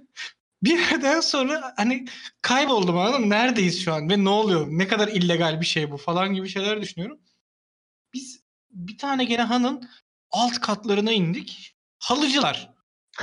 [0.63, 2.07] bir yerden sonra hani
[2.43, 3.31] kayboldum anladın mı?
[3.31, 4.67] Neredeyiz şu an ve ne oluyor?
[4.71, 7.19] Ne kadar illegal bir şey bu falan gibi şeyler düşünüyorum.
[8.15, 9.89] Biz bir tane gene hanın
[10.31, 11.77] alt katlarına indik.
[11.99, 12.75] Halıcılar.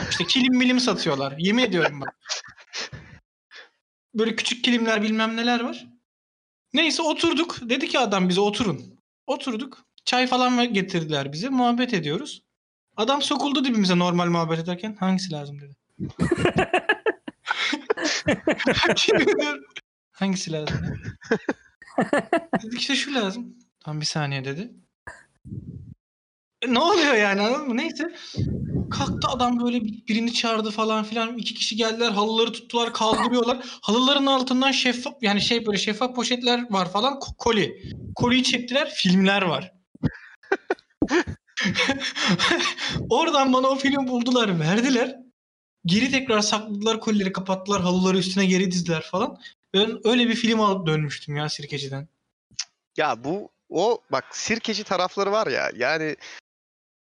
[0.09, 1.35] İşte kilim milim satıyorlar.
[1.37, 2.15] Yemin ediyorum bak.
[4.15, 5.87] Böyle küçük kilimler bilmem neler var.
[6.73, 7.57] Neyse oturduk.
[7.61, 8.99] Dedi ki adam bize oturun.
[9.27, 9.85] Oturduk.
[10.05, 11.49] Çay falan getirdiler bize.
[11.49, 12.43] Muhabbet ediyoruz.
[12.97, 14.95] Adam sokuldu dibimize normal muhabbet ederken.
[14.99, 15.75] Hangisi lazım dedi.
[20.11, 20.77] Hangisi lazım?
[20.83, 21.11] dedi.
[22.63, 23.55] Dedik işte şu lazım.
[23.79, 24.71] Tam bir saniye dedi.
[26.67, 27.77] Ne oluyor yani anladın mı?
[27.77, 28.15] Neyse.
[28.91, 31.37] Kalktı adam böyle bir- birini çağırdı falan filan.
[31.37, 33.57] İki kişi geldiler halıları tuttular kaldırıyorlar.
[33.81, 37.81] Halıların altından şeffaf yani şey böyle şeffaf poşetler var falan ko- koli.
[38.15, 39.71] Koliyi çektiler filmler var.
[43.09, 45.15] Oradan bana o film buldular verdiler.
[45.85, 49.37] Geri tekrar sakladılar kolileri kapattılar halıları üstüne geri dizdiler falan.
[49.73, 52.07] Ben öyle bir film alıp dönmüştüm ya sirkeciden.
[52.97, 56.15] Ya bu o bak sirkeci tarafları var ya yani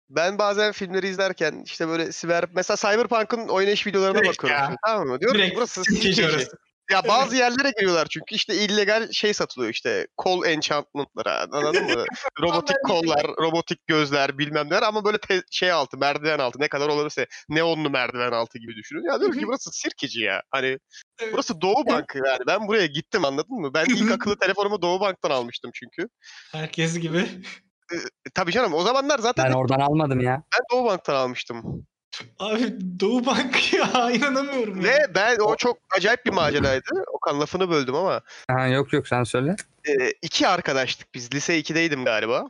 [0.09, 4.71] ben bazen filmleri izlerken işte böyle siber mesela Cyberpunk'ın oynayış videolarına Direkt bakıyorum.
[4.71, 4.77] ya.
[4.87, 5.21] Tamam mı?
[5.21, 6.37] Diyorum Direkt burası sirkeci sirkeci.
[6.37, 6.57] orası.
[6.91, 12.05] Ya bazı yerlere giriyorlar çünkü işte illegal şey satılıyor işte kol enchantment'lara anladın mı?
[12.41, 16.89] robotik kollar, robotik gözler bilmem neler ama böyle te- şey altı merdiven altı ne kadar
[16.89, 19.13] olursa neonlu merdiven altı gibi düşünün.
[19.13, 20.43] Ya diyorum ki burası sirkeci ya.
[20.51, 20.79] Hani
[21.19, 21.33] Evet.
[21.33, 23.75] burası Doğu Bankı yani ben buraya gittim anladın mı?
[23.75, 26.09] Ben ilk akıllı telefonumu Doğu Bank'tan almıştım çünkü.
[26.53, 27.27] Herkes gibi.
[27.93, 27.97] E,
[28.35, 30.43] tabii canım o zamanlar zaten Ben ben, oradan almadım ya.
[30.73, 31.87] Doğu Bank'tan almıştım.
[32.39, 34.89] Abi Doğu Bank ya inanamıyorum ya.
[34.93, 37.05] Ve ben o çok acayip bir maceraydı.
[37.13, 38.21] Okan lafını böldüm ama
[38.51, 39.57] Ha, yok yok sen söyle.
[39.89, 41.35] e, iki arkadaştık biz.
[41.35, 42.49] Lise 2'deydim galiba.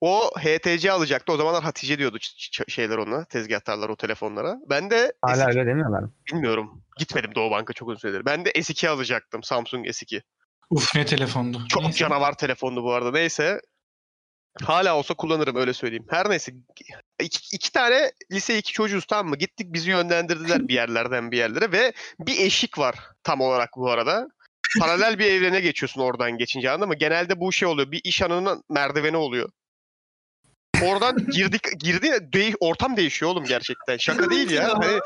[0.00, 1.32] O HTC alacaktı.
[1.32, 3.24] O zamanlar Hatice diyordu ç- ç- şeyler ona.
[3.24, 4.56] Tezgahtarlar o telefonlara.
[4.70, 6.12] Ben de Hala S2 öyle demiyorlar mı?
[6.32, 6.82] bilmiyorum.
[6.98, 8.24] Gitmedim Doğu Bank'a çok uzun süredir.
[8.24, 9.42] Ben de S2 alacaktım.
[9.42, 10.22] Samsung S2.
[10.70, 11.62] Uf ne telefondu.
[11.68, 11.98] Çok Neyse.
[11.98, 13.10] canavar telefondu bu arada.
[13.10, 13.60] Neyse.
[14.62, 16.06] Hala olsa kullanırım öyle söyleyeyim.
[16.08, 16.52] Her neyse.
[17.20, 19.36] iki, iki tane lise iki çocuğuz tamam mı?
[19.36, 24.28] Gittik bizi yönlendirdiler bir yerlerden bir yerlere ve bir eşik var tam olarak bu arada.
[24.80, 26.94] Paralel bir evrene geçiyorsun oradan geçince anladın mı?
[26.94, 27.90] Genelde bu şey oluyor.
[27.90, 29.48] Bir iş anının merdiveni oluyor.
[30.84, 33.96] Oradan girdik girdi deği- ortam değişiyor oğlum gerçekten.
[33.96, 34.78] Şaka değil ya.
[34.78, 34.98] Hani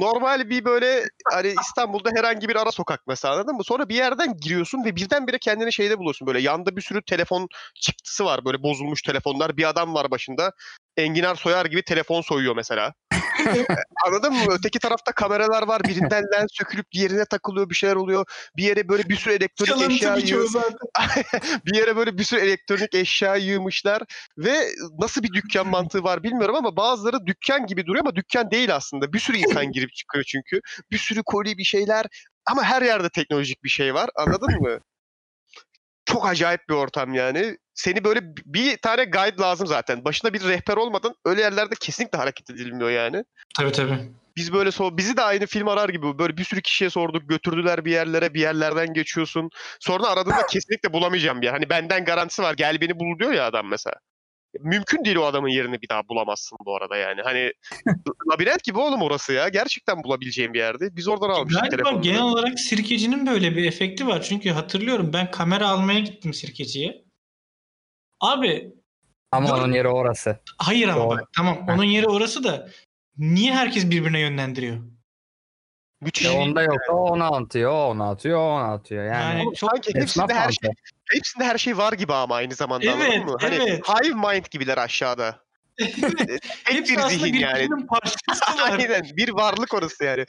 [0.00, 3.64] normal bir böyle hani İstanbul'da herhangi bir ara sokak mesela anladın mı?
[3.64, 6.40] Sonra bir yerden giriyorsun ve birdenbire kendini şeyde buluyorsun böyle.
[6.40, 7.48] Yanda bir sürü telefon
[7.80, 9.56] çıktısı var böyle bozulmuş telefonlar.
[9.56, 10.52] Bir adam var başında.
[10.96, 12.94] Enginar soyar gibi telefon soyuyor mesela.
[14.06, 14.46] Anladın mı?
[14.50, 15.82] Öteki tarafta kameralar var.
[15.84, 18.26] Birinden lens sökülüp diğerine takılıyor bir şeyler oluyor.
[18.56, 20.78] Bir yere böyle bir sürü elektronik Çalıntı eşya birçoğu yığ- zaten.
[21.66, 24.02] bir yere böyle bir sürü elektronik eşya yığmışlar
[24.38, 28.74] ve nasıl bir dükkan mantığı var bilmiyorum ama bazıları dükkan gibi duruyor ama dükkan değil
[28.74, 29.12] aslında.
[29.12, 30.60] Bir sürü insan girip çıkıyor çünkü.
[30.90, 32.06] Bir sürü koli bir şeyler
[32.46, 34.10] ama her yerde teknolojik bir şey var.
[34.16, 34.78] Anladın mı?
[36.04, 37.58] Çok acayip bir ortam yani.
[37.74, 40.04] Seni böyle bir tane guide lazım zaten.
[40.04, 43.24] Başında bir rehber olmadan öyle yerlerde kesinlikle hareket edilmiyor yani.
[43.56, 43.98] Tabii tabii.
[44.36, 47.84] Biz böyle so bizi de aynı film arar gibi böyle bir sürü kişiye sorduk götürdüler
[47.84, 49.50] bir yerlere bir yerlerden geçiyorsun.
[49.80, 51.52] Sonra aradığında kesinlikle bulamayacağım bir yer.
[51.52, 53.96] Hani benden garantisi var gel beni bul diyor ya adam mesela.
[54.60, 57.22] Mümkün değil o adamın yerini bir daha bulamazsın bu arada yani.
[57.22, 57.52] Hani
[58.32, 59.48] labirent gibi oğlum orası ya.
[59.48, 60.96] Gerçekten bulabileceğim bir yerde.
[60.96, 62.02] Biz oradan almıştık telefonu.
[62.02, 64.22] genel olarak sirkecinin böyle bir efekti var.
[64.22, 67.04] Çünkü hatırlıyorum ben kamera almaya gittim sirkeciye.
[68.22, 68.72] Abi
[69.32, 69.54] Ama Dur.
[69.62, 70.38] onun yeri orası.
[70.58, 71.10] hayır ama Doğru.
[71.18, 72.68] bak tamam onun yeri orası da
[73.18, 74.76] niye herkes birbirine yönlendiriyor?
[76.00, 76.26] Müthiş.
[76.26, 76.76] E onda yok.
[76.90, 79.04] O onu atıyor, o onu atıyor, o onu atıyor.
[79.04, 80.70] Yani, Yani çok sanki hepsinde her şey,
[81.10, 83.36] hepsinde her şey var gibi ama aynı zamanda Evet, anladın mı?
[83.40, 83.88] Hani evet.
[83.88, 85.36] hive mind gibiler aşağıda.
[85.78, 85.88] Hep
[86.64, 87.86] hepsi bir zihin yani.
[87.86, 88.78] parçası var.
[88.78, 90.24] Aynen bir varlık orası yani.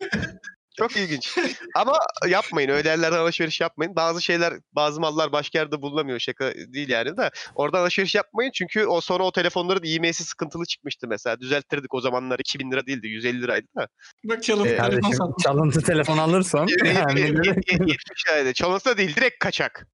[0.78, 1.38] Çok ilginç.
[1.74, 3.96] Ama yapmayın öyle yerlerden alışveriş yapmayın.
[3.96, 7.30] Bazı şeyler bazı mallar başka yerde bulunamıyor şaka değil yani de.
[7.54, 11.40] Oradan alışveriş yapmayın çünkü o sonra o telefonların IMS'i sıkıntılı çıkmıştı mesela.
[11.40, 13.88] Düzelttirdik o zamanlar 2000 lira değildi 150 liraydı da.
[14.24, 18.52] Bak çalıntı Ee, telefon çalıntı telefon alırsan yani 70 liraydı.
[18.52, 19.86] Çalıntı da değil direkt kaçak.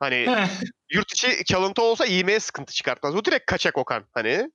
[0.00, 0.36] Hani
[0.90, 3.14] yurt içi çalıntı olsa IMS sıkıntı çıkartmaz.
[3.14, 4.04] Bu direkt kaçak Okan.
[4.14, 4.50] Hani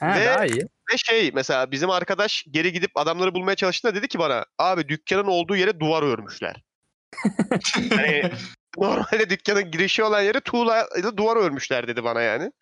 [0.00, 0.68] ha, Ve- daha iyi.
[0.92, 5.26] Ve şey mesela bizim arkadaş geri gidip adamları bulmaya çalıştığında dedi ki bana abi dükkanın
[5.26, 6.62] olduğu yere duvar örmüşler.
[7.90, 8.30] hani
[8.78, 12.52] normalde dükkanın girişi olan yere tuğla ile duvar örmüşler dedi bana yani.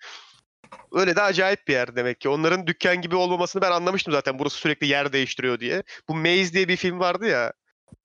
[0.93, 2.29] Öyle de acayip bir yer demek ki.
[2.29, 4.39] Onların dükkan gibi olmamasını ben anlamıştım zaten.
[4.39, 5.83] Burası sürekli yer değiştiriyor diye.
[6.09, 7.53] Bu Maze diye bir film vardı ya.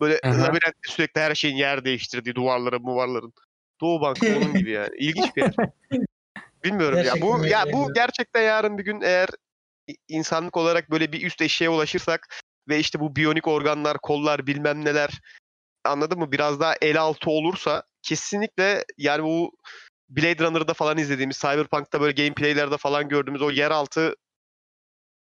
[0.01, 3.33] Böyle labirentte sürekli her şeyin yer değiştirdiği duvarların, muvarların.
[3.81, 4.89] Doğu Bankı onun gibi yani.
[4.97, 5.53] İlginç bir yer.
[6.63, 7.03] Bilmiyorum ya.
[7.03, 7.93] Gerçekten Bu öyle ya bu yani.
[7.93, 9.29] gerçekten yarın bir gün eğer
[10.07, 15.21] insanlık olarak böyle bir üst eşeğe ulaşırsak ve işte bu biyonik organlar, kollar bilmem neler
[15.85, 16.31] anladın mı?
[16.31, 19.51] Biraz daha el altı olursa kesinlikle yani bu
[20.09, 24.15] Blade Runner'da falan izlediğimiz Cyberpunk'ta böyle gameplaylerde falan gördüğümüz o yeraltı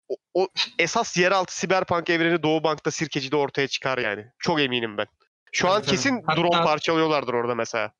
[0.09, 0.48] o, o
[0.79, 4.27] esas yeraltı siberpunk evreni Doğu Bank'ta Sirkeci'de ortaya çıkar yani.
[4.38, 5.07] Çok eminim ben.
[5.53, 7.92] Şu Tabii, an kesin Hatta- drone parçalıyorlardır orada mesela.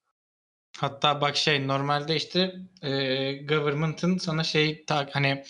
[0.79, 2.91] Hatta bak şey normalde işte e,
[3.33, 5.45] government'ın sana şey tak hani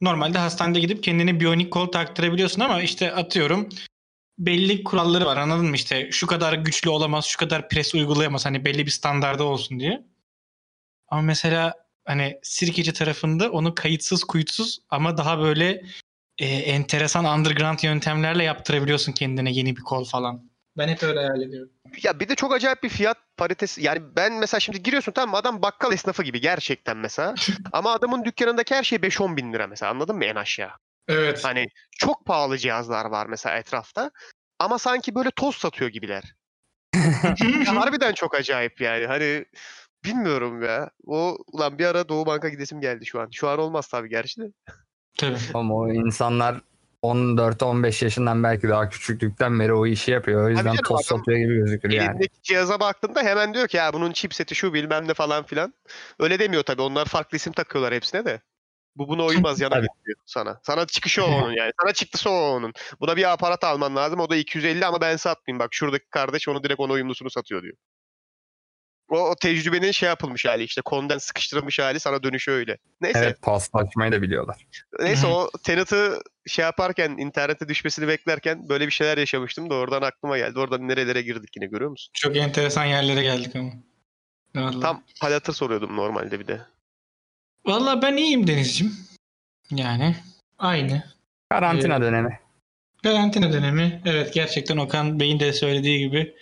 [0.00, 3.68] normalde hastanede gidip kendine biyonik kol taktırabiliyorsun ama işte atıyorum
[4.38, 8.64] belli kuralları var anladın mı işte şu kadar güçlü olamaz şu kadar pres uygulayamaz hani
[8.64, 10.04] belli bir standarda olsun diye.
[11.08, 15.82] Ama mesela hani Sirkeci tarafında onu kayıtsız kuyutsuz ama daha böyle
[16.38, 20.47] e, enteresan underground yöntemlerle yaptırabiliyorsun kendine yeni bir kol falan.
[20.78, 21.70] Ben hep öyle hayal ediyorum.
[22.02, 23.82] Ya bir de çok acayip bir fiyat paritesi.
[23.82, 27.34] Yani ben mesela şimdi giriyorsun tamam mı adam bakkal esnafı gibi gerçekten mesela.
[27.72, 30.70] Ama adamın dükkanındaki her şey 5-10 bin lira mesela anladın mı en aşağı?
[31.08, 31.44] Evet.
[31.44, 34.10] Hani çok pahalı cihazlar var mesela etrafta.
[34.58, 36.34] Ama sanki böyle toz satıyor gibiler.
[37.66, 39.06] Ya harbiden çok acayip yani.
[39.06, 39.44] Hani
[40.04, 40.90] bilmiyorum ya.
[41.06, 43.28] O ulan bir ara Doğu Banka gidesim geldi şu an.
[43.32, 44.44] Şu an olmaz tabii gerçi de.
[45.18, 45.38] Tabii.
[45.54, 46.60] Ama o insanlar
[47.02, 50.44] 14-15 yaşından belki daha küçüklükten beri o işi yapıyor.
[50.44, 52.10] O yüzden toz satıyor gibi gözükür yani.
[52.10, 55.74] Elindeki cihaza baktığında hemen diyor ki ya bunun chipseti şu bilmem ne falan filan.
[56.18, 56.82] Öyle demiyor tabii.
[56.82, 58.40] Onlar farklı isim takıyorlar hepsine de.
[58.96, 60.60] Bu buna uymaz yana diyor sana.
[60.62, 61.72] Sana çıkışı o onun yani.
[61.82, 62.72] Sana çıktısı o onun.
[63.00, 64.20] Buna bir aparat alman lazım.
[64.20, 65.58] O da 250 ama ben satmayayım.
[65.58, 67.76] Bak şuradaki kardeş onu direkt ona uyumlusunu satıyor diyor.
[69.08, 72.78] O, o tecrübenin şey yapılmış hali işte konden sıkıştırılmış hali sana dönüşü öyle.
[73.00, 73.18] Neyse.
[73.18, 74.66] Evet paslaşmayı da biliyorlar.
[75.00, 80.38] Neyse o Tenet'ı şey yaparken internete düşmesini beklerken böyle bir şeyler yaşamıştım da oradan aklıma
[80.38, 80.58] geldi.
[80.58, 82.10] Oradan nerelere girdik yine görüyor musun?
[82.14, 83.72] Çok enteresan yerlere geldik ama.
[84.56, 84.80] Vallahi.
[84.80, 86.60] Tam halatır soruyordum normalde bir de.
[87.66, 88.94] Vallahi ben iyiyim Deniz'ciğim.
[89.70, 90.16] Yani
[90.58, 91.02] aynı.
[91.50, 92.40] Karantina Ee, dönemi.
[93.02, 94.02] Karantina dönemi.
[94.04, 96.34] Evet gerçekten Okan Bey'in de söylediği gibi.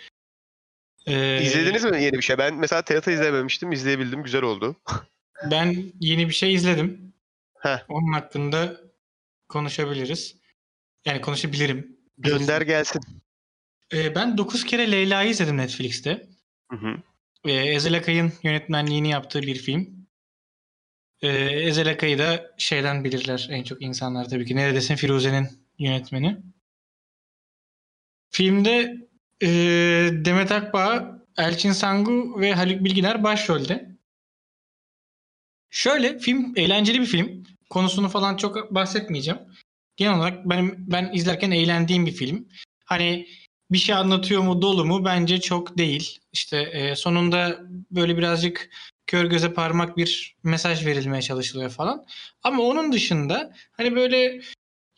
[1.06, 2.38] Ee, İzlediniz mi yeni bir şey?
[2.38, 3.72] Ben mesela Tenet'ı izlememiştim.
[3.72, 4.22] İzleyebildim.
[4.22, 4.76] Güzel oldu.
[5.50, 7.14] Ben yeni bir şey izledim.
[7.58, 7.84] Heh.
[7.88, 8.80] Onun hakkında
[9.48, 10.36] konuşabiliriz.
[11.04, 11.96] Yani konuşabilirim.
[12.18, 13.02] Gönder gelsin.
[13.92, 16.26] Ee, ben 9 kere Leyla'yı izledim Netflix'te.
[16.70, 16.96] Hı hı.
[17.44, 20.06] Ee, Ezel Akay'ın yönetmenliğini yaptığı bir film.
[21.22, 24.56] Ee, Ezel Akay'ı da şeyden bilirler en çok insanlar tabii ki.
[24.56, 26.36] Neredesin Firuze'nin yönetmeni.
[28.30, 28.96] Filmde
[29.42, 29.48] e,
[30.12, 33.96] Demet Akbağ, Elçin Sangu ve Haluk Bilginer başrolde.
[35.70, 37.42] Şöyle film eğlenceli bir film.
[37.70, 39.40] Konusunu falan çok bahsetmeyeceğim.
[39.96, 42.48] Genel olarak benim ben izlerken eğlendiğim bir film.
[42.84, 43.26] Hani
[43.70, 46.18] bir şey anlatıyor mu dolu mu bence çok değil.
[46.32, 47.58] İşte e, sonunda
[47.90, 48.70] böyle birazcık
[49.06, 52.06] kör göze parmak bir mesaj verilmeye çalışılıyor falan.
[52.42, 54.40] Ama onun dışında hani böyle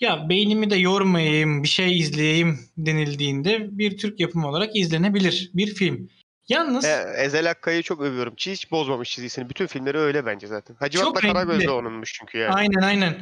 [0.00, 6.10] ya beynimi de yormayayım bir şey izleyeyim denildiğinde bir Türk yapımı olarak izlenebilir bir film.
[6.48, 8.34] Yalnız E, Ezel Akkay'ı çok övüyorum.
[8.38, 9.48] Hiç bozmamış çizgisini.
[9.50, 10.76] Bütün filmleri öyle bence zaten.
[10.78, 11.32] Hacivat'la Çok renkli.
[11.34, 12.54] Karagöz de onunmuş çünkü yani.
[12.54, 13.16] Aynen aynen.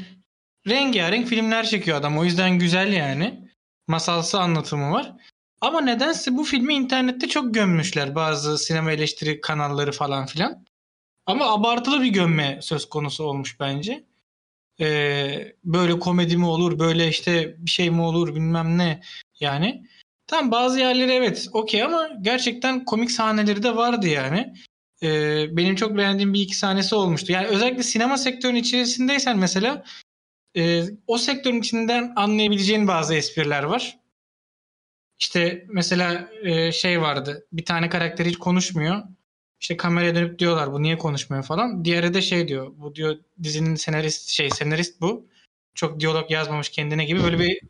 [0.68, 2.18] Rengarenk filmler çekiyor adam.
[2.18, 3.50] O yüzden güzel yani.
[3.88, 5.12] Masalsı anlatımı var.
[5.60, 8.14] Ama nedense bu filmi internette çok gömmüşler.
[8.14, 10.66] Bazı sinema eleştiri kanalları falan filan.
[11.26, 14.04] Ama abartılı bir gömme söz konusu olmuş bence.
[14.80, 19.00] Ee, böyle komedi mi olur, böyle işte bir şey mi olur bilmem ne
[19.40, 19.86] yani.
[20.26, 24.54] Tam bazı yerleri evet okey ama gerçekten komik sahneleri de vardı yani.
[25.02, 27.32] Ee, benim çok beğendiğim bir iki sahnesi olmuştu.
[27.32, 29.84] Yani özellikle sinema sektörünün içerisindeysen mesela
[30.56, 33.98] e, o sektörün içinden anlayabileceğin bazı espriler var.
[35.18, 37.46] İşte mesela e, şey vardı.
[37.52, 39.02] Bir tane karakter hiç konuşmuyor.
[39.60, 41.84] İşte kameraya dönüp diyorlar bu niye konuşmuyor falan.
[41.84, 42.72] Diğeri de şey diyor.
[42.76, 45.28] Bu diyor dizinin senarist şey senarist bu.
[45.74, 47.60] Çok diyalog yazmamış kendine gibi böyle bir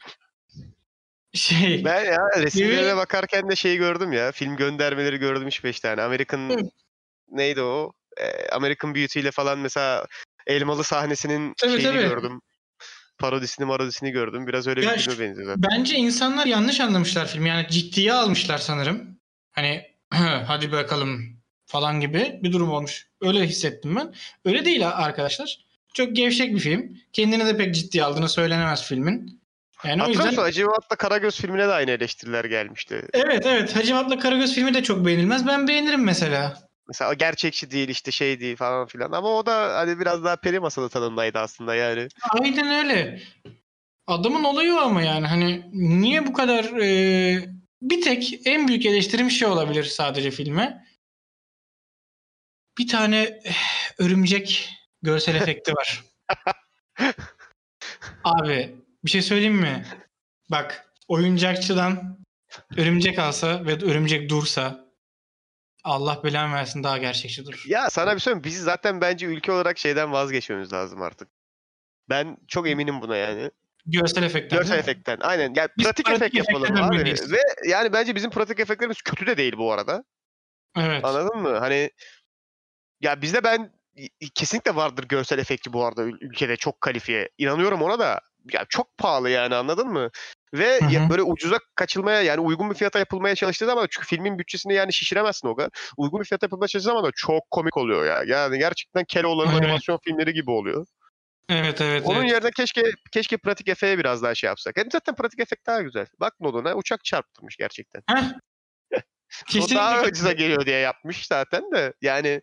[1.35, 1.85] şey.
[1.85, 4.33] Ben ya resimlere Gibi- bakarken de şeyi gördüm ya.
[4.33, 6.03] Film göndermeleri gördüm 3-5 tane.
[6.03, 6.71] American
[7.31, 7.93] neydi o?
[8.21, 10.07] Ee, American Beauty ile falan mesela
[10.47, 12.09] elmalı sahnesinin Tabii, şeyini tabii.
[12.09, 12.41] gördüm.
[13.19, 14.47] Parodisini marodisini gördüm.
[14.47, 15.71] Biraz öyle Ya bir filme benziyor zaten.
[15.71, 17.49] Bence insanlar yanlış anlamışlar filmi.
[17.49, 19.19] Yani ciddiye almışlar sanırım.
[19.53, 19.87] Hani
[20.47, 21.36] hadi bakalım
[21.67, 23.09] falan gibi bir durum olmuş.
[23.21, 24.15] Öyle hissettim ben.
[24.45, 25.59] Öyle değil arkadaşlar.
[25.95, 26.97] Çok gevşek bir film.
[27.13, 29.41] Kendini de pek ciddiye aldığını söylenemez filmin.
[29.85, 30.43] Yani o Hatırlıyor yüzden musun?
[30.43, 33.03] Hacivat'la Karagöz filmine de aynı eleştiriler gelmişti.
[33.13, 35.47] Evet evet Hacivat'la Karagöz filmi de çok beğenilmez.
[35.47, 36.59] Ben beğenirim mesela.
[36.89, 39.13] Mesela o gerçekçi değil işte şey değil falan filan.
[39.13, 42.09] Ama o da hani biraz daha peri masalı tadındaydı aslında yani.
[42.31, 43.23] Aynen öyle.
[44.07, 47.49] Adamın olayı o ama yani hani niye bu kadar e,
[47.83, 50.87] bir tek en büyük eleştirim şey olabilir sadece filme.
[52.79, 53.55] Bir tane eh,
[53.99, 54.71] örümcek
[55.03, 56.05] görsel efekti var.
[58.25, 59.87] Abi bir şey söyleyeyim mi?
[60.51, 62.19] Bak oyuncakçıdan
[62.77, 64.87] örümcek alsa ve örümcek dursa
[65.85, 67.65] Allah belanı versin daha gerçekçi durur.
[67.67, 68.45] Ya sana bir söyleyeyim mi?
[68.45, 71.29] Biz zaten bence ülke olarak şeyden vazgeçmemiz lazım artık.
[72.09, 73.51] Ben çok eminim buna yani.
[73.87, 74.59] Görsel efektler.
[74.59, 75.19] Görsel efektten.
[75.21, 75.53] Aynen.
[75.57, 77.15] Yani Biz pratik pratik efekt yapalım abi.
[77.31, 80.05] Ve yani bence bizim pratik efektlerimiz kötü de değil bu arada.
[80.77, 81.05] Evet.
[81.05, 81.59] Anladın mı?
[81.59, 81.91] Hani
[83.01, 83.73] ya bizde ben
[84.35, 87.29] kesinlikle vardır görsel efekti bu arada ül- ülkede çok kalifiye.
[87.39, 88.21] İnanıyorum ona da.
[88.53, 90.11] Ya çok pahalı yani anladın mı?
[90.55, 91.11] Ve Hı ya hı.
[91.11, 95.49] böyle ucuza kaçılmaya yani uygun bir fiyata yapılmaya çalıştığı zaman çünkü filmin bütçesini yani şişiremezsin
[95.49, 95.71] o kadar.
[95.97, 98.23] Uygun bir fiyata yapılmaya çalıştığı zaman da çok komik oluyor ya.
[98.27, 99.65] Yani gerçekten Keloğlan'ın Evet.
[99.65, 100.87] animasyon filmleri gibi oluyor.
[101.49, 102.03] Evet evet.
[102.07, 102.31] Onun evet.
[102.31, 102.83] yerine keşke
[103.13, 104.77] keşke pratik efeğe biraz daha şey yapsak.
[104.77, 106.07] Hem zaten pratik efekt daha güzel.
[106.21, 108.03] Bak Nolan'a uçak çarptırmış gerçekten.
[108.11, 108.23] Heh.
[109.49, 110.09] O daha Kesinlikle.
[110.09, 111.93] ucuza geliyor diye yapmış zaten de.
[112.03, 112.41] Yani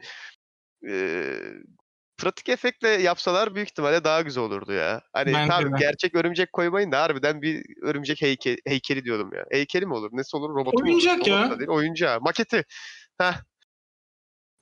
[2.17, 5.01] pratik efektle yapsalar büyük ihtimalle daha güzel olurdu ya.
[5.13, 5.77] Hani Bence tabii de.
[5.79, 9.45] gerçek örümcek koymayın da harbiden bir örümcek heyke, heykeli diyordum ya.
[9.51, 10.09] Heykeli mi olur?
[10.13, 10.49] Nesi olur?
[10.49, 10.83] Olur?
[10.83, 11.59] Oyuncak Robot ya.
[11.59, 12.21] değil, oyuncağı.
[12.21, 12.63] Maketi.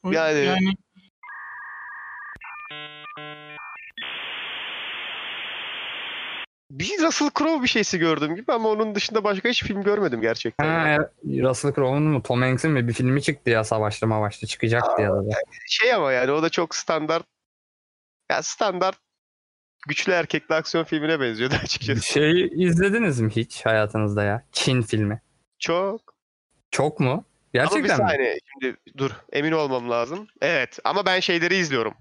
[0.04, 0.74] O- yani- yani
[6.72, 10.66] Bir Russell Crowe bir şeysi gördüm gibi ama onun dışında başka hiç film görmedim gerçekten.
[10.66, 10.98] Ha.
[11.26, 15.24] Russell Crowe'un mu Tom Hanks'in mi bir filmi çıktı ya savaşlı mavaşlı çıkacaktı ya da.
[15.68, 17.26] Şey ama yani o da çok standart
[18.32, 18.98] ya standart
[19.88, 22.02] güçlü erkekli aksiyon filmine benziyordu açıkçası.
[22.02, 24.44] Şey izlediniz mi hiç hayatınızda ya?
[24.52, 25.22] Çin filmi.
[25.60, 26.02] Çok.
[26.72, 27.12] Çok mu?
[27.12, 28.10] Ama bir Gerçekten mi?
[28.10, 30.28] saniye şimdi dur emin olmam lazım.
[30.42, 31.94] Evet ama ben şeyleri izliyorum.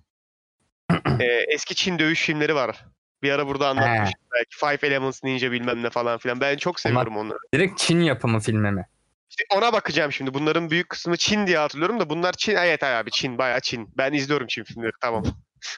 [1.20, 2.84] Ee, eski Çin dövüş filmleri var.
[3.22, 4.56] Bir ara burada anlatmıştım belki.
[4.56, 6.40] Five Elements Ninja bilmem ne falan filan.
[6.40, 7.38] Ben çok seviyorum onları.
[7.54, 8.86] Direkt Çin yapımı filmi mi?
[9.30, 10.34] İşte ona bakacağım şimdi.
[10.34, 12.56] Bunların büyük kısmı Çin diye hatırlıyorum da bunlar Çin.
[12.56, 13.88] Evet abi Çin bayağı Çin.
[13.96, 15.24] Ben izliyorum Çin filmleri tamam.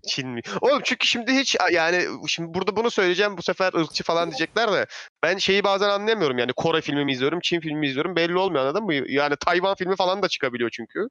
[0.08, 0.40] Çin mi?
[0.60, 4.86] Oğlum çünkü şimdi hiç yani şimdi burada bunu söyleyeceğim bu sefer ırkçı falan diyecekler de
[5.22, 8.64] ben şeyi bazen anlayamıyorum yani Kore filmi mi izliyorum Çin filmi mi izliyorum belli olmuyor
[8.64, 8.94] anladın mı?
[8.94, 11.06] Yani Tayvan filmi falan da çıkabiliyor çünkü.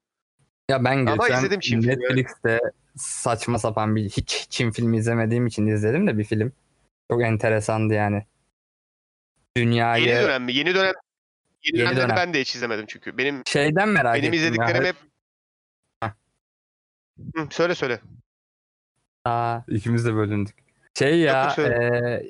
[0.70, 2.60] Ya ben Ama geçen izledim Çin filmi, Netflix'te
[2.96, 6.54] saçma sapan bir hiç Çin filmi izlemediğim için izledim de bir film.
[7.12, 8.26] Çok enteresandı yani.
[9.58, 10.54] Dünyayı Yeni dönem mi?
[10.54, 10.94] Yeni dönem
[11.64, 12.16] Yeni, Yeni dönem.
[12.18, 13.18] ben de hiç izlemedim çünkü.
[13.18, 14.40] Benim şeyden merak benim ya.
[14.40, 14.96] izlediklerim hep
[16.04, 16.10] Heh.
[17.36, 18.00] Hı, söyle söyle.
[19.26, 20.56] Aa, ikimiz de bölündük.
[21.00, 22.24] Şey ya e,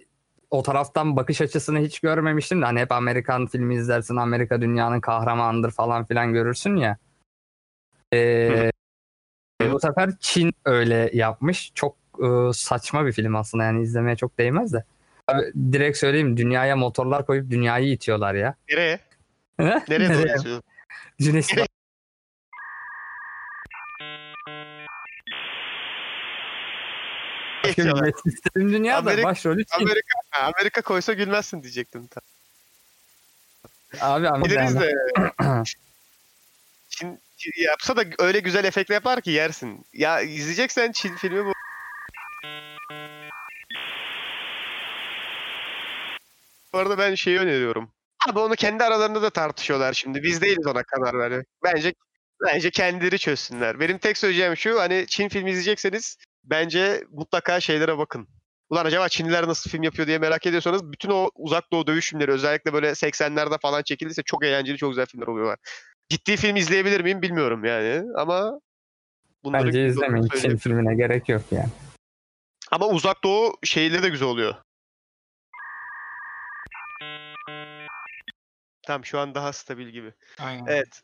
[0.49, 5.71] o taraftan bakış açısını hiç görmemiştim de hani hep Amerikan filmi izlersin Amerika dünyanın kahramanıdır
[5.71, 6.97] falan filan görürsün ya.
[8.13, 8.17] E,
[9.61, 9.65] Hı.
[9.65, 11.71] e, bu sefer Çin öyle yapmış.
[11.75, 14.83] Çok e, saçma bir film aslında yani izlemeye çok değmez de.
[15.27, 18.55] Abi, direkt söyleyeyim dünyaya motorlar koyup dünyayı itiyorlar ya.
[18.69, 18.99] Nereye?
[19.59, 20.09] Nereye?
[20.09, 20.61] Nereye doğru?
[21.19, 21.47] Güneş.
[21.47, 21.67] Güneş
[28.23, 29.83] sistemi dünyada Amerika- başrolü Çin.
[29.85, 32.09] Amerika, Amerika koysa gülmezsin diyecektim.
[34.01, 34.49] Abi Amerika.
[34.49, 34.91] Biliriz de.
[37.57, 39.85] Yapsa da öyle güzel efektler yapar ki yersin.
[39.93, 41.53] Ya izleyeceksen Çin filmi bu.
[46.73, 47.91] Bu arada ben şeyi öneriyorum.
[48.29, 50.23] Abi onu kendi aralarında da tartışıyorlar şimdi.
[50.23, 51.43] Biz değiliz ona karar veren.
[51.63, 51.93] Bence
[52.45, 53.79] bence kendileri çözsünler.
[53.79, 58.27] Benim tek söyleyeceğim şu hani Çin filmi izleyecekseniz bence mutlaka şeylere bakın.
[58.69, 62.31] Ulan acaba Çinliler nasıl film yapıyor diye merak ediyorsanız bütün o uzak doğu dövüş filmleri
[62.31, 65.57] özellikle böyle 80'lerde falan çekildiyse çok eğlenceli çok güzel filmler oluyorlar.
[66.11, 68.59] Ciddi film izleyebilir miyim bilmiyorum yani ama
[69.43, 70.27] bunları Bence izlemeyin.
[70.27, 71.69] Çin filmine gerek yok yani.
[72.71, 74.55] Ama uzak doğu şeyleri de güzel oluyor.
[78.87, 80.13] Tamam şu an daha stabil gibi.
[80.39, 80.65] aynen.
[80.67, 81.01] Evet.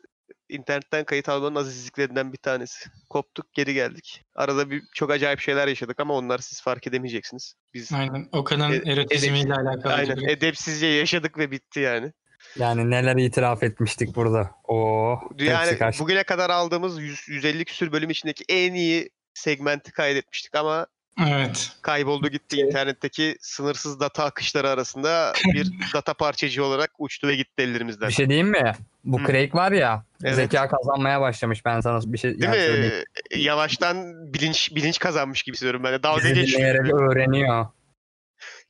[0.48, 2.90] internetten kayıt almanın azizliklerinden bir tanesi.
[3.10, 4.22] Koptuk geri geldik.
[4.34, 7.54] Arada bir çok acayip şeyler yaşadık ama onları siz fark edemeyeceksiniz.
[7.74, 8.28] Biz Aynen.
[8.32, 9.92] Okan'ın E- erotizmiyle alakalı.
[9.94, 12.12] aynen bir- edepsizce yaşadık ve bitti yani.
[12.56, 14.50] Yani neler itiraf etmiştik burada.
[14.64, 16.02] Oo, Yani hepsi kaçtı.
[16.04, 20.86] bugüne kadar aldığımız 100, 150 küsür bölüm içindeki en iyi segmenti kaydetmiştik ama
[21.26, 21.72] Evet.
[21.82, 28.08] kayboldu gitti internetteki sınırsız data akışları arasında bir data parçacığı olarak uçtu ve gitti ellerimizden.
[28.08, 28.72] Bir şey diyeyim mi?
[29.04, 29.26] Bu Hı.
[29.26, 30.34] Craig var ya Evet.
[30.34, 31.64] zeka kazanmaya başlamış.
[31.64, 32.94] Ben sana bir şey Değil yani söyleyeyim.
[33.34, 33.42] mi?
[33.42, 33.96] Yavaştan
[34.34, 36.02] bilinç bilinç kazanmış gibi hissediyorum ben de.
[36.02, 37.10] Dalga geçiyor.
[37.12, 37.66] öğreniyor.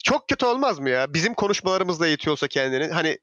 [0.05, 1.15] Çok kötü olmaz mı ya?
[1.15, 2.87] Bizim konuşmalarımızla eğitiyorsa kendini.
[2.93, 3.19] Hani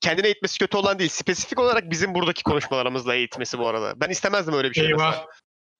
[0.00, 1.10] kendine eğitmesi kötü olan değil.
[1.10, 4.00] Spesifik olarak bizim buradaki konuşmalarımızla eğitmesi bu arada.
[4.00, 4.88] Ben istemezdim öyle bir şey.
[4.92, 5.12] mesela.
[5.12, 5.26] Eyvah.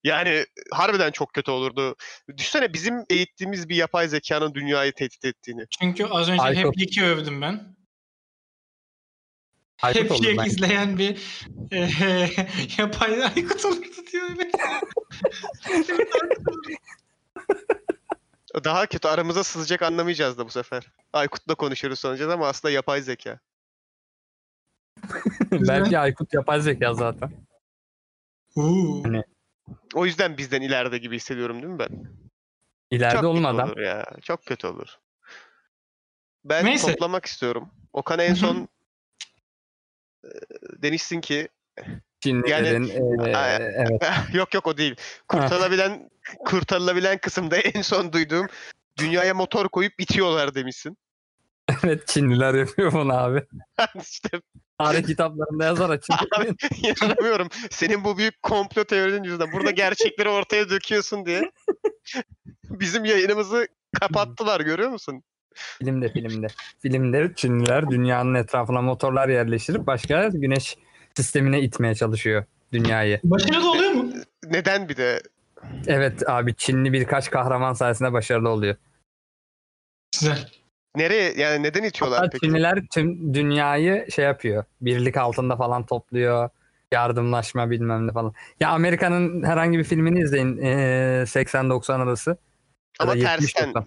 [0.03, 1.95] Yani harbiden çok kötü olurdu.
[2.37, 5.65] Düşünsene bizim eğittiğimiz bir yapay zekanın dünyayı tehdit ettiğini.
[5.81, 6.65] Çünkü az önce Aykut.
[6.65, 7.77] hep Yek'i övdüm ben.
[9.81, 10.45] Aykut hep oldum ben.
[10.45, 11.21] izleyen bir
[11.71, 12.29] eee
[12.77, 14.29] yapay Aykut olurdu diyor.
[18.63, 20.91] Daha kötü aramıza sızacak anlamayacağız da bu sefer.
[21.13, 23.39] Aykut'la konuşuyoruz sanacağız ama aslında yapay zeka.
[25.51, 27.31] Belki Aykut yapay zeka zaten.
[28.55, 29.03] Uuu.
[29.95, 31.89] O yüzden bizden ileride gibi hissediyorum değil mi ben?
[32.91, 34.05] İleride Çok kötü olmadan olur ya.
[34.21, 34.97] Çok kötü olur.
[36.45, 36.91] Ben Neyse.
[36.91, 37.69] toplamak istiyorum.
[37.93, 38.67] Okan en son
[40.23, 40.29] e,
[40.81, 41.47] demişsin ki
[42.19, 44.01] Çinlilerin eee, Ay- evet
[44.33, 44.95] yok yok o değil.
[45.27, 48.47] Kurtarılabilen kurtarılabilen kısımda en son duyduğum
[48.99, 50.97] dünyaya motor koyup itiyorlar demişsin.
[51.83, 53.45] evet Çinliler yapıyor bunu abi.
[54.01, 54.41] işte
[54.79, 56.15] Tarih kitaplarında yazar açın.
[56.39, 57.47] Abi, inanamıyorum.
[57.69, 61.51] Senin bu büyük komplo teorinin yüzünden burada gerçekleri ortaya döküyorsun diye
[62.63, 63.67] bizim yayınımızı
[63.99, 65.23] kapattılar görüyor musun?
[65.79, 66.47] filmde filmde.
[66.79, 70.77] Filmde Çinliler dünyanın etrafına motorlar yerleştirip başka güneş
[71.15, 73.19] sistemine itmeye çalışıyor dünyayı.
[73.23, 74.11] Başarılı oluyor mu?
[74.45, 75.21] Neden bir de
[75.87, 78.75] Evet abi Çinli birkaç kahraman sayesinde başarılı oluyor.
[80.11, 80.49] Güzel.
[80.95, 82.45] Nereye yani neden itiyorlar Hatta peki?
[82.45, 84.63] Çinliler tüm dünyayı şey yapıyor.
[84.81, 86.49] Birlik altında falan topluyor.
[86.91, 88.33] Yardımlaşma bilmem ne falan.
[88.59, 90.57] Ya Amerika'nın herhangi bir filmini izleyin.
[90.57, 92.37] Ee, 80-90 arası.
[92.99, 93.73] Ama tersten.
[93.73, 93.85] 70-90.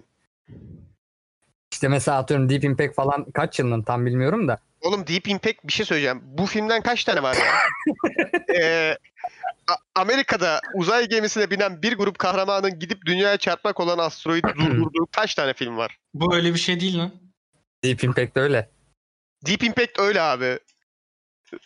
[1.81, 4.57] İşte mesela atıyorum Deep Impact falan kaç yılının tam bilmiyorum da.
[4.81, 6.21] Oğlum Deep Impact bir şey söyleyeceğim.
[6.23, 7.53] Bu filmden kaç tane var ya?
[8.59, 8.97] Ee,
[9.67, 15.35] A- Amerika'da uzay gemisine binen bir grup kahramanın gidip dünyaya çarpmak olan asteroidi durdurduğu kaç
[15.35, 15.97] tane film var?
[16.13, 17.11] Bu öyle bir şey değil lan.
[17.83, 18.69] Deep Impact öyle.
[19.45, 20.59] Deep Impact öyle abi.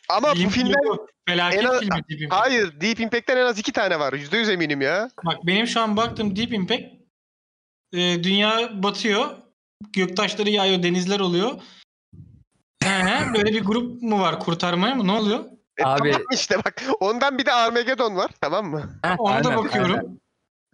[0.09, 0.97] Ama Bilim bu filmden
[1.29, 2.41] Felaket en az- filmi Deep Impact.
[2.41, 4.13] hayır Deep Impact'ten en az iki tane var.
[4.13, 5.09] Yüzde yüz eminim ya.
[5.25, 6.83] Bak benim şu an baktığım Deep Impact
[7.93, 9.44] e, dünya batıyor.
[9.93, 11.51] Göktaşları yağıyor, denizler oluyor.
[12.83, 15.07] He, böyle bir grup mu var kurtarmaya mı?
[15.07, 15.45] Ne oluyor?
[15.77, 18.99] E, Abi- tamam işte bak ondan bir de Armageddon var tamam mı?
[19.03, 19.95] Heh, Ona da aynen, bakıyorum.
[19.95, 20.19] aynen.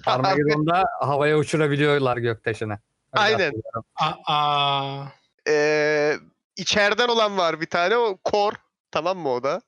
[0.05, 2.71] Armageddon'da havaya uçurabiliyorlar göktaşını.
[3.13, 3.45] Öyle Aynen.
[3.45, 3.83] hatırlıyorum.
[4.27, 5.05] Aa,
[5.47, 6.13] Ee,
[6.57, 8.55] içeriden olan var bir tane o Core
[8.91, 9.61] tamam mı o da?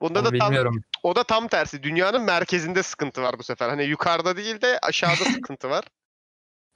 [0.00, 0.82] Onda Onu da tam bilmiyorum.
[1.02, 1.82] o da tam tersi.
[1.82, 3.68] Dünyanın merkezinde sıkıntı var bu sefer.
[3.68, 5.84] Hani yukarıda değil de aşağıda sıkıntı var.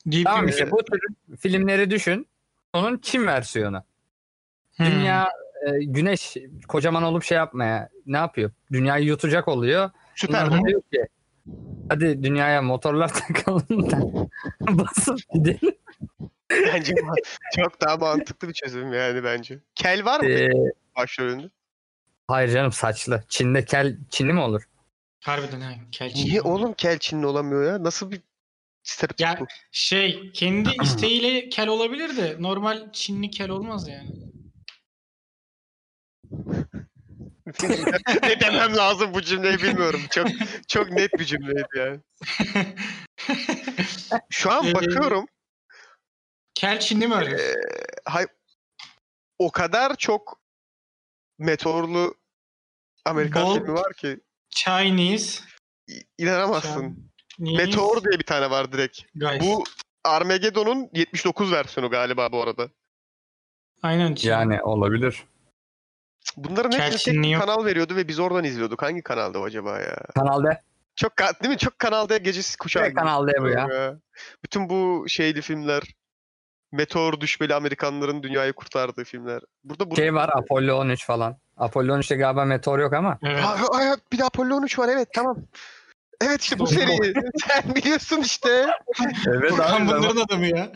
[0.07, 1.00] Deep Tamam işte bu tür
[1.38, 2.26] filmleri düşün.
[2.72, 3.82] Onun Çin versiyonu.
[4.76, 4.86] Hmm.
[4.86, 5.28] Dünya
[5.66, 6.36] e, güneş
[6.68, 8.50] kocaman olup şey yapmaya ne yapıyor?
[8.72, 9.90] Dünyayı yutacak oluyor.
[10.14, 10.46] Süper.
[10.50, 11.07] Bunlar diyor ki
[11.88, 13.98] hadi dünyaya motorlar takalım da
[14.78, 15.74] basıp gidelim.
[16.50, 16.94] bence
[17.57, 19.59] çok daha mantıklı bir çözüm yani bence.
[19.74, 20.48] Kel var mı Ee,
[20.96, 21.50] başrolünde?
[22.28, 23.24] hayır canım saçlı.
[23.28, 24.62] Çin'de kel Çinli mi olur?
[25.20, 25.72] Harbiden ha.
[25.92, 26.24] Kelçin.
[26.28, 27.82] Niye oğlum kel Çinli olamıyor ya?
[27.84, 28.20] Nasıl bir
[28.87, 29.47] stereotip Ya-?
[29.72, 34.11] Şey kendi isteğiyle kel olabilir de normal Çinli kel olmaz yani.
[38.22, 40.01] ne demem lazım bu cümleyi bilmiyorum.
[40.11, 40.28] Çok
[40.68, 42.01] çok net bir cümleydi yani.
[44.30, 45.26] Şu an Ee, bakıyorum.
[46.55, 47.47] kel Çinli mi arıyorsun?
[47.47, 48.26] Ee, hay
[49.39, 50.41] o kadar çok
[51.39, 52.14] meteorlu
[53.05, 54.20] Amerikan Bol- filmi var ki
[54.51, 55.43] Chinese.
[55.91, 57.11] i- inanamazsın.
[57.39, 59.01] Meteor diye bir tane var direkt.
[59.14, 59.41] guys.
[59.43, 59.64] Bu
[60.05, 62.68] Armageddon'un 79 versiyonu galiba bu arada.
[63.82, 64.16] Aynen.
[64.22, 65.24] Yani olabilir.
[66.37, 68.82] Bunların hepsini tek bir kanal veriyordu ve biz oradan izliyorduk.
[68.82, 69.97] Hangi kanalda o acaba ya?
[70.14, 70.61] Kanalda.
[70.97, 71.59] Çok değil mi?
[71.59, 72.82] Çok kanalda gecesi kuşağı.
[72.82, 73.68] Evet, Kanal D bu ya.
[73.72, 73.97] ya.
[74.45, 75.82] Bütün bu şeyli filmler
[76.72, 79.43] meteor düşmeli Amerikanların dünyayı kurtardığı filmler.
[79.64, 81.37] Burada bu Şey var Apollo 13 falan.
[81.57, 83.18] Apollo 13'te galiba meteor yok ama.
[83.22, 83.41] Evet.
[83.41, 85.37] Ha, ha, ha, bir de Apollo 13 var evet tamam.
[86.21, 87.14] Evet işte bu seri.
[87.47, 88.67] Sen biliyorsun işte.
[89.27, 90.73] Evet Furkan bunların adamı ya.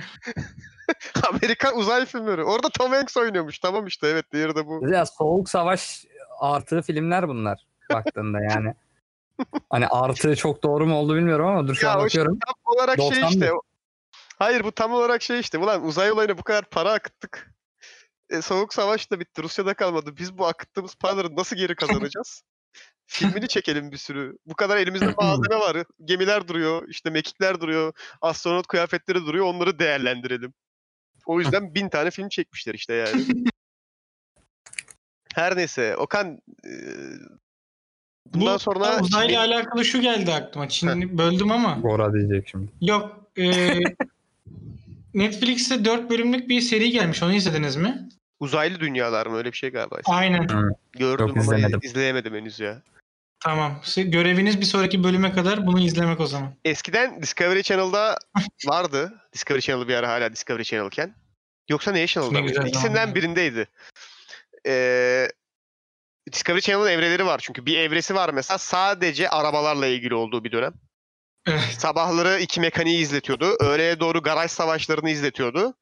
[1.28, 2.44] Amerikan uzay filmleri.
[2.44, 3.58] Orada Tom Hanks oynuyormuş.
[3.58, 4.88] Tamam işte evet diğeri de bu.
[4.88, 6.04] Ya soğuk savaş
[6.40, 8.74] artı filmler bunlar baktığında yani.
[9.70, 12.38] Hani artı çok doğru mu oldu bilmiyorum ama dur şu Ya an o işte bakıyorum.
[12.46, 13.50] tam olarak şey 90 işte.
[14.38, 15.58] Hayır bu tam olarak şey işte.
[15.58, 17.54] Ulan uzay olayına bu kadar para akıttık.
[18.30, 19.42] E, soğuk savaş da bitti.
[19.42, 20.16] Rusya'da kalmadı.
[20.16, 22.42] Biz bu akıttığımız paraları nasıl geri kazanacağız?
[23.06, 24.36] Filmini çekelim bir sürü.
[24.46, 25.76] Bu kadar elimizde malzeme var.
[26.04, 26.88] Gemiler duruyor.
[26.88, 27.92] işte mekikler duruyor.
[28.20, 29.44] Astronot kıyafetleri duruyor.
[29.46, 30.52] Onları değerlendirelim.
[31.26, 33.24] O yüzden bin tane film çekmişler işte yani.
[35.34, 35.96] Her neyse.
[35.96, 36.72] Okan e,
[38.26, 40.68] bundan Bu sonra uzayla Çin'in- alakalı şu geldi aklıma.
[40.68, 41.74] Çinli böldüm ama.
[41.82, 42.72] Gora diyecek şimdi.
[42.80, 43.30] Yok.
[43.38, 43.78] E,
[45.14, 47.22] Netflix'te 4 bölümlük bir seri gelmiş.
[47.22, 48.08] Onu izlediniz mi?
[48.40, 49.96] Uzaylı dünyalar mı öyle bir şey galiba.
[50.04, 50.46] Aynen.
[50.92, 51.80] Gördüm Yok, ama izlemedim.
[51.82, 52.82] izleyemedim henüz ya.
[53.44, 53.80] Tamam.
[53.84, 56.54] Siz- Göreviniz bir sonraki bölüme kadar bunu izlemek o zaman.
[56.64, 58.18] Eskiden Discovery Channel'da
[58.66, 59.22] vardı.
[59.32, 61.14] Discovery Channel bir ara hala Discovery Channel'ken.
[61.68, 62.60] Yoksa National'da Ne mıydı?
[62.66, 63.14] İkisinden zamanlar.
[63.14, 63.68] birindeydi.
[64.66, 65.28] Ee,
[66.32, 67.66] Discovery Channel'ın evreleri var çünkü.
[67.66, 70.72] Bir evresi var mesela sadece arabalarla ilgili olduğu bir dönem.
[71.46, 71.60] Evet.
[71.78, 73.56] Sabahları iki mekaniği izletiyordu.
[73.60, 75.74] Öğleye doğru garaj savaşlarını izletiyordu.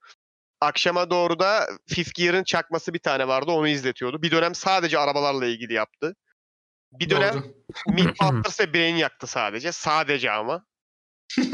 [0.61, 4.23] Akşama doğru da Fifth Gear'ın çakması bir tane vardı onu izletiyordu.
[4.23, 6.17] Bir dönem sadece arabalarla ilgili yaptı.
[6.93, 7.55] Bir dönem Doğru.
[7.95, 9.73] Mythbusters ve Brain yaktı sadece.
[9.73, 10.65] Sadece ama.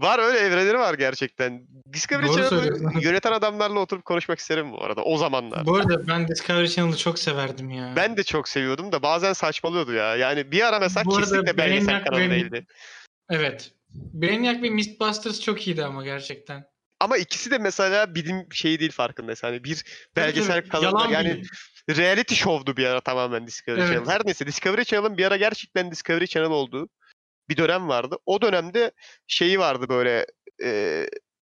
[0.00, 1.66] var öyle evreleri var gerçekten.
[1.92, 5.66] Discovery Doğru Channel'ı yöneten adamlarla oturup konuşmak isterim bu arada o zamanlar.
[5.66, 7.92] Bu arada ben Discovery Channel'ı çok severdim ya.
[7.96, 10.16] Ben de çok seviyordum da bazen saçmalıyordu ya.
[10.16, 12.66] Yani bir ara mesela Bu kesinlikle belgesel kanalı değildi.
[13.30, 13.73] Evet.
[13.94, 16.64] Brainiac ve Mythbusters çok iyiydi ama gerçekten.
[17.00, 19.48] Ama ikisi de mesela bilim şeyi değil farkındaysan.
[19.48, 19.84] Hani bir
[20.16, 21.46] belgesel Tabii, kanalı yani bilim.
[21.96, 23.92] reality show'du bir ara tamamen Discovery Evet.
[23.92, 24.08] Channel.
[24.08, 26.88] Her neyse Discovery Channel'ın bir ara gerçekten Discovery Channel olduğu
[27.48, 28.16] bir dönem vardı.
[28.26, 28.92] O dönemde
[29.26, 30.26] şeyi vardı böyle
[30.62, 31.06] e,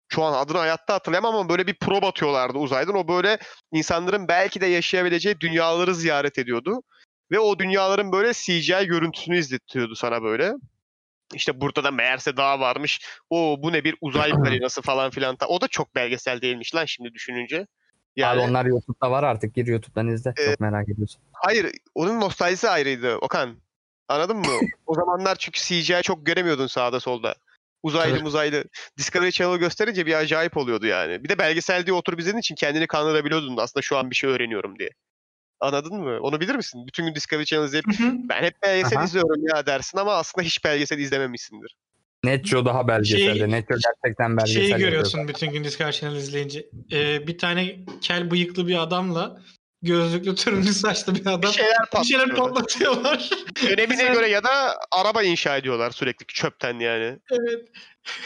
[0.09, 2.95] şu an adını hayatta hatırlayamam ama böyle bir prob atıyorlardı uzaydan.
[2.95, 3.39] O böyle
[3.73, 6.83] insanların belki de yaşayabileceği dünyaları ziyaret ediyordu.
[7.31, 10.53] Ve o dünyaların böyle CGI görüntüsünü izletiyordu sana böyle.
[11.35, 13.01] İşte burada da meğerse dağ varmış.
[13.31, 15.37] O bu ne bir uzay balinası falan filan.
[15.49, 17.67] O da çok belgesel değilmiş lan şimdi düşününce.
[18.17, 19.55] Yani Abi onlar YouTube'da var artık.
[19.55, 20.35] Gir YouTube'dan izle.
[20.39, 21.21] Ee, Çok merak ediyorsun.
[21.33, 23.57] hayır onun nostaljisi ayrıydı Okan.
[24.09, 24.47] Anladın mı?
[24.87, 27.35] o zamanlar çünkü CGI çok göremiyordun sağda solda.
[27.83, 28.23] Uzaylı Evet.
[28.23, 28.65] muzaylı.
[28.99, 31.25] Discovery Channel gösterince bir acayip oluyordu yani.
[31.25, 34.79] Bir de belgesel diye oturup izlediğin için kendini kandırabiliyordun aslında şu an bir şey öğreniyorum
[34.79, 34.91] diye.
[35.61, 36.19] Anladın mı?
[36.21, 36.87] Onu bilir misin?
[36.87, 38.13] Bütün gün Discovery Channel izleyip Hı hı.
[38.29, 39.05] ben hep belgesel Aha.
[39.05, 41.77] izliyorum ya dersin ama aslında hiç belgesel izlememişsindir.
[42.25, 43.39] Netjo daha belgeselde.
[43.39, 46.67] Şey- Netjo gerçekten belgesel Şeyi görüyorsun bütün gün Discovery Channel izleyince.
[46.93, 49.43] Ee, bir tane kel bıyıklı bir adamla
[49.83, 53.31] gözlüklü turuncu saçlı bir adam Bir şeyler bir şeyler patlatıyorlar.
[53.63, 57.19] Dönemine Sen- göre ya da araba inşa ediyorlar sürekli çöpten yani.
[57.31, 57.69] evet.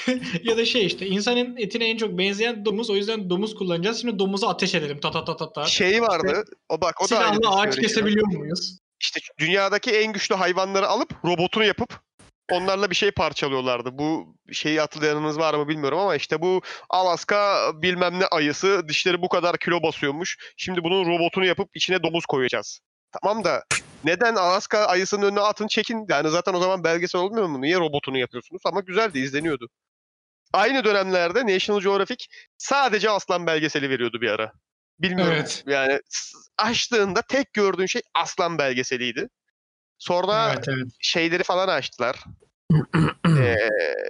[0.43, 4.01] ya da şey işte insanın etine en çok benzeyen domuz o yüzden domuz kullanacağız.
[4.01, 5.65] Şimdi domuzu ateş edelim ta ta ta ta ta.
[5.65, 6.45] Şeyi vardı.
[6.69, 8.79] O bak o da aynı Silahlı ağaç kesebiliyor muyuz?
[9.01, 12.01] İşte dünyadaki en güçlü hayvanları alıp robotunu yapıp
[12.51, 13.99] onlarla bir şey parçalıyorlardı.
[13.99, 19.29] Bu şeyi hatırlayanınız var mı bilmiyorum ama işte bu Alaska bilmem ne ayısı dişleri bu
[19.29, 20.39] kadar kilo basıyormuş.
[20.57, 22.81] Şimdi bunun robotunu yapıp içine domuz koyacağız.
[23.23, 23.65] Tamam da
[24.05, 26.07] neden Alaska ayısının önüne atın çekin?
[26.09, 27.61] Yani zaten o zaman belgesel olmuyor mu?
[27.63, 28.63] Niye robotunu yapıyorsunuz?
[28.65, 29.69] Ama güzeldi izleniyordu.
[30.53, 32.27] Aynı dönemlerde National Geographic
[32.59, 34.53] sadece aslan belgeseli veriyordu bir ara.
[34.99, 35.35] Bilmiyorum.
[35.37, 35.65] Evet.
[35.67, 36.01] Yani
[36.59, 39.29] açtığında tek gördüğün şey aslan belgeseliydi.
[40.01, 40.87] Sonra Evet evet.
[41.01, 42.17] şeyleri falan açtılar.
[43.39, 43.57] Ee,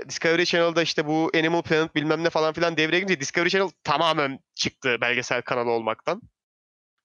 [0.08, 4.38] Discovery Channel'da işte bu Animal Planet bilmem ne falan filan devreye girince Discovery Channel tamamen
[4.54, 6.22] çıktı belgesel kanalı olmaktan.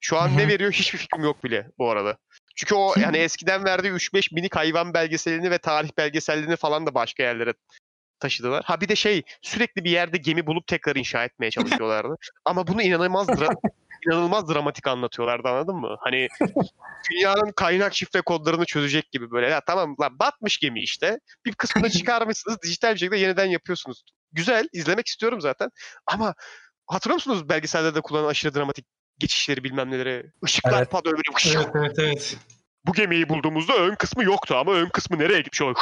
[0.00, 2.18] Şu an ne veriyor hiçbir fikrim yok bile bu arada.
[2.56, 7.22] Çünkü o yani eskiden verdiği 3-5 minik hayvan belgeselini ve tarih belgesellerini falan da başka
[7.22, 7.54] yerlere
[8.20, 8.64] taşıdılar.
[8.64, 12.16] Ha bir de şey sürekli bir yerde gemi bulup tekrar inşa etmeye çalışıyorlardı.
[12.44, 13.60] Ama bunu inanılmaz dra-
[14.06, 15.96] inanılmaz dramatik anlatıyorlardı anladın mı?
[16.00, 16.28] Hani
[17.10, 19.48] dünyanın kaynak şifre kodlarını çözecek gibi böyle.
[19.48, 21.20] Ya tamam lan batmış gemi işte.
[21.44, 24.02] Bir kısmını çıkarmışsınız dijital bir şekilde yeniden yapıyorsunuz.
[24.32, 25.70] Güzel izlemek istiyorum zaten.
[26.06, 26.34] Ama
[26.86, 28.86] hatırlıyor musunuz belgesellerde kullanılan aşırı dramatik
[29.18, 30.30] geçişleri bilmem neleri?
[30.46, 30.90] Işıklar Evet.
[30.90, 31.58] patlıyor böyle.
[31.58, 32.36] Evet evet evet.
[32.86, 35.62] Bu gemiyi bulduğumuzda ön kısmı yoktu ama ön kısmı nereye gitmiş?
[35.62, 35.74] O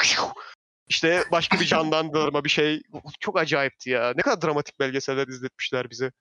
[0.89, 2.83] işte başka bir canlandırma bir şey.
[3.20, 4.12] Çok acayipti ya.
[4.16, 6.12] Ne kadar dramatik belgeseller izletmişler bize.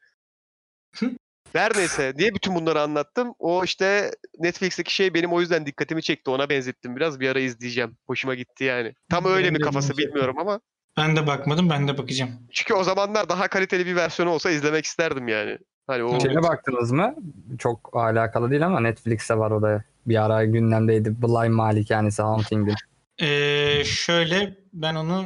[1.53, 2.13] Her neyse.
[2.17, 3.33] Niye bütün bunları anlattım?
[3.39, 6.29] O işte Netflix'teki şey benim o yüzden dikkatimi çekti.
[6.29, 7.19] Ona benzettim biraz.
[7.19, 7.97] Bir ara izleyeceğim.
[8.07, 8.93] Hoşuma gitti yani.
[9.09, 10.59] Tam öyle mi kafası bilmiyorum ama.
[10.97, 12.31] Ben de bakmadım ben de bakacağım.
[12.51, 15.57] Çünkü o zamanlar daha kaliteli bir versiyonu olsa izlemek isterdim yani.
[15.87, 17.15] Hani o Şeye baktınız mı?
[17.59, 19.83] Çok alakalı değil ama Netflix'te var o da.
[20.05, 21.21] Bir ara gündemdeydi.
[21.21, 22.75] Bly Malikanesi Haunting'in.
[23.21, 25.25] Ee, şöyle ben onu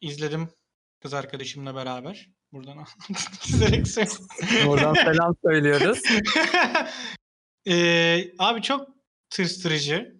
[0.00, 0.48] izledim
[1.02, 2.30] kız arkadaşımla beraber.
[2.52, 2.84] Buradan
[3.40, 3.86] çizerek.
[4.66, 5.98] Buradan selam söylüyoruz.
[7.66, 8.88] Ee, abi çok
[9.30, 10.16] tırstırıcı.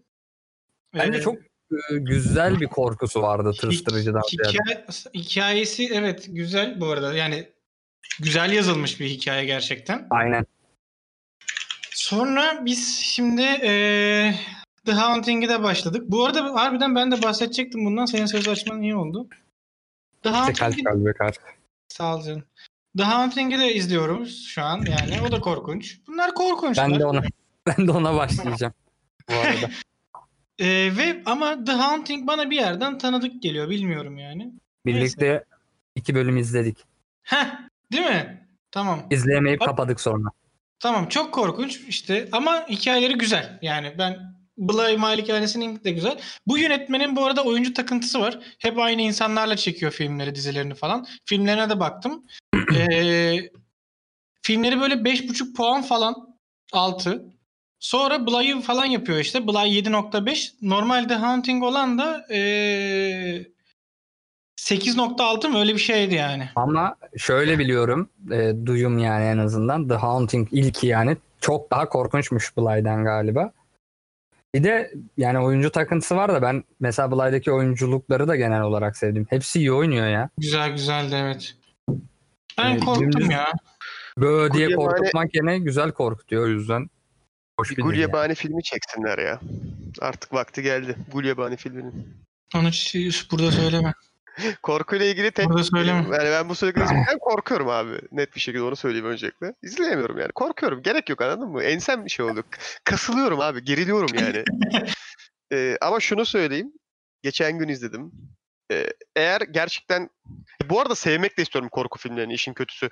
[0.95, 7.15] Bence Ee, çok e, güzel bir korkusu vardı tırstırıcıdan hikaye, hikayesi evet güzel bu arada.
[7.15, 7.49] Yani
[8.19, 10.07] güzel yazılmış bir hikaye gerçekten.
[10.11, 10.47] Aynen.
[11.91, 14.35] Sonra biz şimdi eee
[14.87, 16.05] The Haunting'e de başladık.
[16.07, 18.05] Bu arada harbiden ben de bahsedecektim bundan.
[18.05, 19.29] Senin söz açman iyi oldu.
[20.23, 21.60] The İşte kalp Haunting'i kalbe kalp.
[21.93, 22.45] Sağ ol canım.
[22.99, 25.23] The Haunting'i de izliyoruz şu an yani.
[25.29, 25.99] O da korkunç.
[26.07, 26.91] Bunlar korkunçlar.
[26.91, 27.23] Ben de ona
[27.67, 28.75] ben de ona başlayacağım.
[29.29, 29.71] Bu arada.
[30.59, 33.71] Ee, ve ama The Haunting bana bir yerden tanıdık geliyor.
[33.71, 34.53] Bilmiyorum yani.
[34.87, 35.45] Birlikte
[35.95, 36.79] iki bölüm izledik.
[37.23, 37.47] Heh,
[37.93, 38.49] değil mi?
[38.71, 39.07] Tamam.
[39.11, 40.29] İzleyemeyip Bak- kapadık sonra.
[40.79, 43.59] Tamam çok korkunç işte ama hikayeleri güzel.
[43.63, 46.21] Yani ben Bly Malikanesi'nin de güzel.
[46.47, 48.39] Bu yönetmenin bu arada oyuncu takıntısı var.
[48.59, 51.07] Hep aynı insanlarla çekiyor filmleri, dizilerini falan.
[51.25, 52.25] Filmlerine de baktım.
[52.77, 53.51] Ee,
[54.43, 56.15] filmleri böyle 5.5 puan falan
[56.73, 57.25] altı.
[57.81, 59.47] Sonra Bly'ı falan yapıyor işte.
[59.47, 60.53] Bly 7.5.
[60.63, 63.47] Normalde Haunting olan da ee,
[64.61, 66.49] 8.6 mı öyle bir şeydi yani.
[66.57, 72.57] Ama şöyle biliyorum, e, duyum yani en azından The Haunting ilki yani çok daha korkunçmuş
[72.57, 73.53] Bly'den galiba.
[74.55, 79.27] Bir de yani oyuncu takıntısı var da ben mesela Bly'deki oyunculukları da genel olarak sevdim.
[79.31, 80.31] Hepsi iyi oynuyor ya.
[80.39, 81.55] Güzel güzeldi evet.
[82.59, 83.53] Ben Yani korktum dümdüz- ya.
[84.19, 86.91] Böyle diye Gulyabani- korkutmak yerine güzel korkutuyor o yüzden.
[87.61, 87.87] Hoş Bir yani.
[87.91, 89.41] Gulyabani filmi çeksinler ya.
[90.01, 90.97] Artık vakti geldi.
[91.13, 92.17] Gulyabani filminin.
[92.55, 92.71] Onu
[93.33, 93.93] burada söyleme.
[94.63, 95.49] Korkuyla ilgili tek...
[95.49, 95.99] Burada söyleme.
[95.99, 98.01] Yani ben bu söylediklerim ben korkuyorum abi.
[98.13, 99.55] Net bir şekilde onu söyleyeyim öncelikle.
[99.63, 100.33] İzleyemiyorum yani.
[100.33, 100.83] Korkuyorum.
[100.83, 101.63] Gerek yok anladın mı?
[101.63, 102.45] Ensem bir şey oldu.
[102.85, 103.65] Kasılıyorum abi.
[103.65, 104.45] Geriliyorum yani.
[105.53, 106.73] Ee, ama şunu söyleyeyim.
[107.23, 108.13] Geçen gün izledim.
[108.73, 110.11] Ee, eğer gerçekten...
[110.65, 112.89] Bu arada sevmek de istiyorum korku filmlerini işin kötüsü.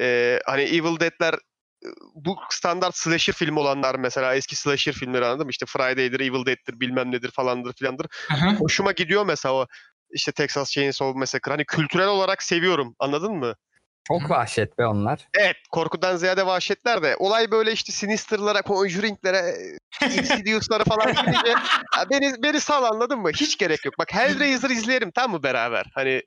[0.00, 5.44] Ee, hani Evil Dead'ler e, bu standart slasher film olanlar mesela eski slasher filmleri anladın
[5.44, 5.50] mı?
[5.50, 8.06] İşte Friday'dir, Evil Dead'tir, bilmem nedir falandır filandır.
[8.30, 8.54] Aha.
[8.54, 9.66] Hoşuma gidiyor mesela o
[10.12, 11.50] işte Texas Chainsaw Massacre.
[11.50, 13.54] Hani kültürel olarak seviyorum anladın mı?
[14.08, 15.28] Çok vahşet be onlar.
[15.38, 19.54] Evet korkudan ziyade vahşetler de olay böyle işte Sinister'lara, Conjuring'lere,
[20.04, 21.54] Insidious'lara falan gidince
[22.10, 23.30] beni, beni sal anladın mı?
[23.30, 23.94] Hiç gerek yok.
[23.98, 25.86] Bak Hellraiser izleyelim tam mı beraber?
[25.94, 26.22] Hani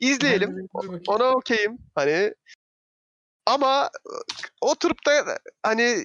[0.00, 0.68] izleyelim.
[1.06, 1.78] Ona okeyim.
[1.94, 2.34] Hani
[3.46, 3.90] ama
[4.60, 6.04] oturup da hani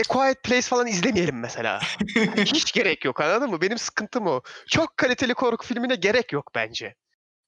[0.00, 1.80] A Quiet Place falan izlemeyelim mesela.
[2.36, 3.60] Hiç gerek yok anladın mı?
[3.60, 4.40] Benim sıkıntım o.
[4.68, 6.94] Çok kaliteli korku filmine gerek yok bence.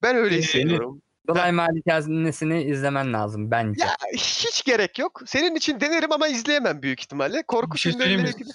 [0.03, 1.03] Ben öyle Ee, hissediyorum.
[1.29, 3.85] Bly Malikanesini izlemen lazım bence.
[3.85, 5.23] Ya hiç gerek yok.
[5.27, 7.43] Senin için denerim ama izleyemem büyük ihtimalle.
[7.43, 8.51] Korku Bir şey ilgili.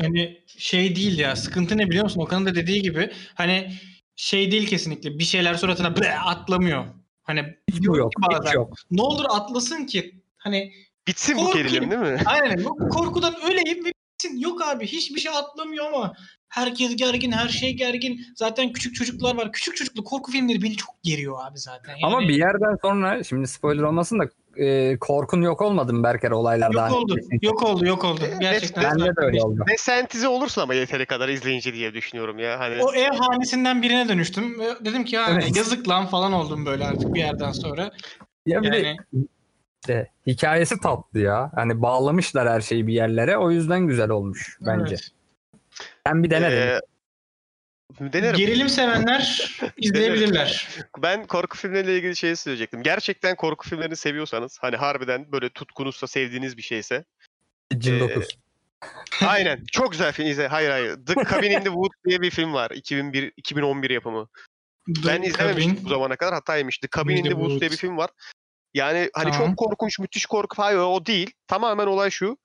[0.00, 2.20] Hani şey değil ya sıkıntı ne biliyor musun?
[2.20, 3.72] Okan'ın da dediği gibi hani
[4.16, 6.84] şey değil kesinlikle bir şeyler suratına ble atlamıyor.
[7.22, 8.12] Hani Hiç yok.
[8.30, 8.74] bazen, Hiç yok.
[8.90, 10.72] Ne olur atlasın ki hani
[11.08, 12.18] Bitsin bu Korku gerilim değil mi?
[12.26, 14.36] aynen korkudan öleyim ve bitsin.
[14.38, 16.12] Yok abi hiçbir şey atlamıyor ama
[16.48, 18.20] herkes gergin her şey gergin.
[18.36, 19.52] Zaten küçük çocuklar var.
[19.52, 21.92] Küçük çocuklu korku filmleri beni çok geriyor abi zaten.
[21.92, 26.30] Yani Ama bir yerden sonra şimdi spoiler olmasın da e, korkun yok olmadı mı Berker
[26.30, 26.88] olaylardan?
[26.90, 27.16] yok oldu.
[27.42, 28.20] Yok oldu yok oldu.
[28.40, 28.84] Gerçekten.
[28.84, 29.64] Bende de öyle oldu.
[29.70, 32.60] Desentize olursun ama yeteri kadar izleyince diye düşünüyorum ya.
[32.60, 34.58] Hani O ev hanesinden birine dönüştüm.
[34.84, 35.56] Dedim ki ya Evet.
[35.56, 37.90] yazık lan falan oldum böyle artık bir yerden sonra.
[38.46, 38.96] Ya bir de
[39.82, 41.50] İşte hikayesi tatlı ya.
[41.54, 43.36] Hani bağlamışlar her şeyi bir yerlere.
[43.36, 44.94] O yüzden güzel olmuş bence.
[44.94, 45.08] evet.
[46.06, 46.80] Sen bir dene de.
[48.00, 48.36] eee, denerim.
[48.36, 50.68] Gerilim sevenler izleyebilirler.
[51.02, 52.82] Ben korku filmleriyle ilgili şeyi söyleyecektim.
[52.82, 57.04] Gerçekten korku filmlerini seviyorsanız hani harbiden böyle tutkunuzsa sevdiğiniz bir şeyse.
[57.78, 58.28] Cin Ee, 9.
[59.26, 59.64] Aynen.
[59.72, 60.48] Çok güzel film izle.
[60.48, 60.98] Hayır hayır.
[61.06, 62.70] The Cabin in the Woods diye bir film var.
[62.70, 64.28] 2001 2011 yapımı.
[64.88, 65.84] Ben The izlememiştim Cabin.
[65.84, 66.34] bu zamana kadar.
[66.34, 66.78] Hataymış.
[66.78, 68.10] The Cabin in the Woods diye bir film var.
[68.74, 69.48] Yani hani Tamam.
[69.48, 70.62] çok korkunç, müthiş korku.
[70.62, 71.30] Hayır o değil.
[71.46, 72.38] Tamamen olay şu.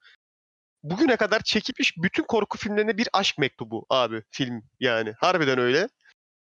[0.83, 5.13] Bugüne kadar çekilmiş bütün korku filmlerine bir aşk mektubu abi film yani.
[5.19, 5.87] Harbiden öyle.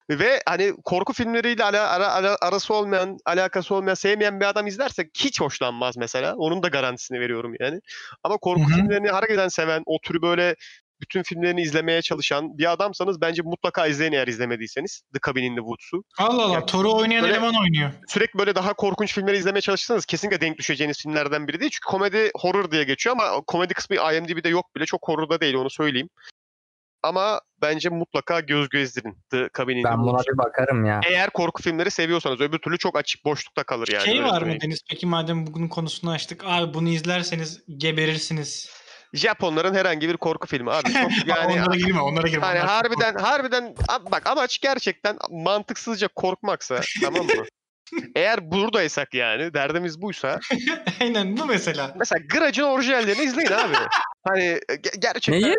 [0.09, 5.09] Ve hani korku filmleriyle ala, ara- ara- arası olmayan, alakası olmayan, sevmeyen bir adam izlerse
[5.17, 6.35] hiç hoşlanmaz mesela.
[6.35, 7.79] Onun da garantisini veriyorum yani.
[8.23, 8.75] Ama korku Hı hı.
[8.75, 10.55] filmlerini harbiden seven, o türü böyle
[11.01, 15.01] bütün filmlerini izlemeye çalışan bir adamsanız bence mutlaka izleyin eğer izlemediyseniz.
[15.13, 16.03] The Cabin in the Woods'u.
[16.17, 16.53] Allah Allah.
[16.53, 17.91] Ya, Thor'u oynayan böyle- eleman oynuyor.
[18.07, 21.71] Sürekli böyle daha korkunç filmleri izlemeye çalışırsanız kesinlikle denk düşeceğiniz filmlerden biri değil.
[21.71, 24.85] Çünkü komedi horror diye geçiyor ama komedi kısmı IMDb'de yok bile.
[24.85, 26.09] Çok horror da değil onu söyleyeyim.
[27.03, 31.01] Ama bence mutlaka göz gezdirin The Cabin in the Ben buna bir bakarım ya.
[31.09, 34.05] Eğer korku filmleri seviyorsanız öbür türlü çok açık boşlukta kalır yani.
[34.05, 34.61] şey var mı.
[34.61, 34.79] Deniz?
[34.89, 36.43] Peki madem bugün konusunu açtık.
[36.45, 38.69] Abi bunu izlerseniz geberirsiniz.
[39.13, 40.93] Japonların herhangi bir korku filmi abi.
[40.93, 42.45] Çok yani onlara girme onlara girme.
[42.45, 47.31] hani onlar harbiden harbiden a- bak amaç gerçekten mantıksızca korkmaksa tamam mı?
[48.15, 50.39] Eğer buradaysak yani derdimiz buysa.
[51.01, 51.93] Aynen bu mesela.
[51.99, 53.75] mesela Grudge'ın orijinallerini izleyin abi.
[54.27, 55.55] Hani ge- gerçekten Neyi?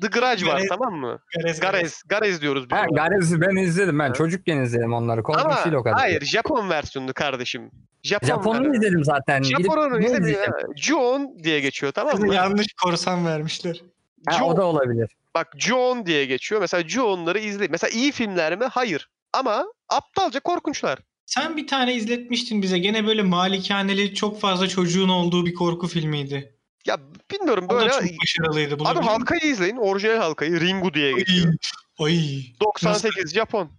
[0.00, 1.18] The Grudge var Garez- tamam mı?
[1.36, 2.78] Garez, Garez, Garez diyoruz biz.
[2.78, 2.84] Ha.
[2.94, 3.98] Garez'i ben izledim.
[3.98, 5.22] Ben çocukken izledim onları.
[5.22, 5.98] Korkunç Ama değil o kadar.
[5.98, 7.70] hayır Japon versiyonu kardeşim.
[8.02, 9.42] Japon Japon'u izledim zaten.
[9.42, 10.52] Japon'u izledim.
[10.76, 12.34] John diye geçiyor tamam mı?
[12.34, 13.82] yanlış korsan vermişler.
[14.28, 15.10] Ha, John- o da olabilir.
[15.34, 16.60] Bak John diye geçiyor.
[16.60, 17.68] Mesela John'ları izle.
[17.70, 18.64] Mesela iyi filmler mi?
[18.64, 19.08] Hayır.
[19.32, 20.98] Ama aptalca korkunçlar.
[21.26, 22.78] Sen bir tane izletmiştin bize.
[22.78, 26.54] Gene böyle malikaneli çok fazla çocuğun olduğu bir korku filmiydi.
[26.88, 26.96] Ya
[27.30, 27.90] bilmiyorum O da böyle.
[27.90, 28.74] çok başarılıydı.
[28.74, 29.08] Abi Bulabilir miyim?
[29.12, 29.76] halkayı izleyin.
[29.76, 30.60] Orijinal halkayı.
[30.60, 31.54] Ringu diye geçiyor.
[31.98, 32.06] Ay.
[32.06, 32.44] Ay.
[32.60, 33.70] 98 Japon.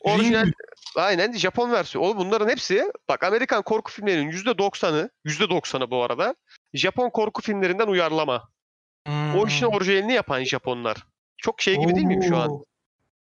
[0.00, 0.46] Orijinal
[0.96, 2.06] aynen Japon versiyonu.
[2.06, 6.34] Oğlum bunların hepsi bak Amerikan korku filmlerinin %90'ı %90'ı bu arada
[6.74, 8.48] Japon korku filmlerinden uyarlama.
[9.06, 9.34] Hmm.
[9.38, 10.96] O işin orijinalini yapan Japonlar.
[11.36, 12.50] Çok şey gibi değil miyim şu an?
[12.50, 12.64] Oo.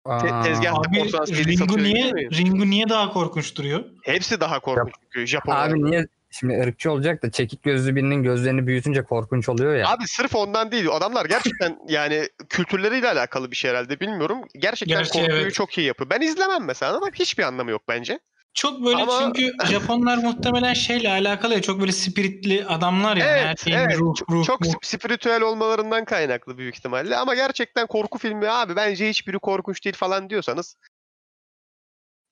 [0.05, 2.13] Te- Aa, tezgah- Abi Ringu niye?
[2.13, 3.85] Ringu niye daha korkunç duruyor?
[4.03, 5.55] Hepsi daha korkunç çünkü Japon.
[5.57, 9.89] Abi niye şimdi ırkçı olacak da çekik gözlü birinin gözlerini büyütünce korkunç oluyor ya.
[9.89, 10.89] Abi sırf ondan değil.
[10.91, 14.39] Adamlar gerçekten yani kültürleriyle alakalı bir şey herhalde bilmiyorum.
[14.59, 15.55] Gerçekten Gerçi korkuyu evet.
[15.55, 16.11] çok iyi yapıyor.
[16.11, 18.19] Ben izlemem mesela ama hiçbir anlamı yok bence.
[18.55, 23.27] Çok böyle Ama- çünkü Japonlar muhtemelen şeyle alakalı ya çok böyle spiritli adamlar ya.
[23.27, 23.99] her Evet, şeyin evet.
[23.99, 24.69] ruh, Çok, ruh, çok ruh.
[24.71, 27.17] sp- spiritüel olmalarından kaynaklı büyük ihtimalle.
[27.17, 30.77] Ama gerçekten korku filmi abi bence hiçbiri korkunç değil falan diyorsanız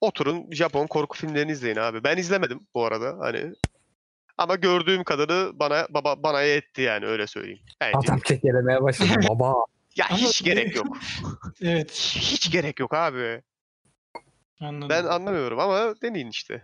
[0.01, 2.05] oturun Japon korku filmlerini izleyin abi.
[2.05, 3.53] Ben izlemedim bu arada hani.
[4.39, 7.61] Ama gördüğüm kadarı bana baba bana yetti yani öyle söyleyeyim.
[7.81, 7.99] Bence.
[7.99, 9.55] Adam kekelemeye başladı baba.
[9.97, 10.97] Ya Ama- hiç gerek yok.
[11.61, 13.43] Evet Hiç gerek yok abi.
[14.61, 14.89] anladım.
[14.89, 16.63] Ben anlamıyorum ama deneyin işte.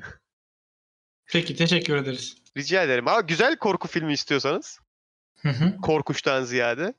[1.26, 2.36] Peki teşekkür ederiz.
[2.56, 3.08] Rica ederim.
[3.08, 4.78] Ama güzel korku filmi istiyorsanız
[5.42, 5.76] Hı hı.
[5.76, 6.94] korkunçtan ziyade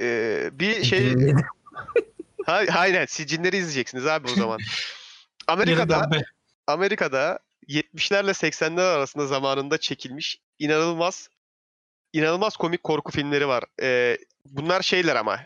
[0.00, 1.14] ee, bir şey
[2.46, 4.58] ha, aynen siz cinleri izleyeceksiniz abi o zaman.
[5.48, 6.10] Amerika'da.
[6.66, 7.38] Amerika'da
[7.70, 11.28] 70'lerle 80'ler arasında zamanında çekilmiş inanılmaz
[12.12, 13.64] inanılmaz komik korku filmleri var.
[13.82, 15.40] Ee, bunlar şeyler ama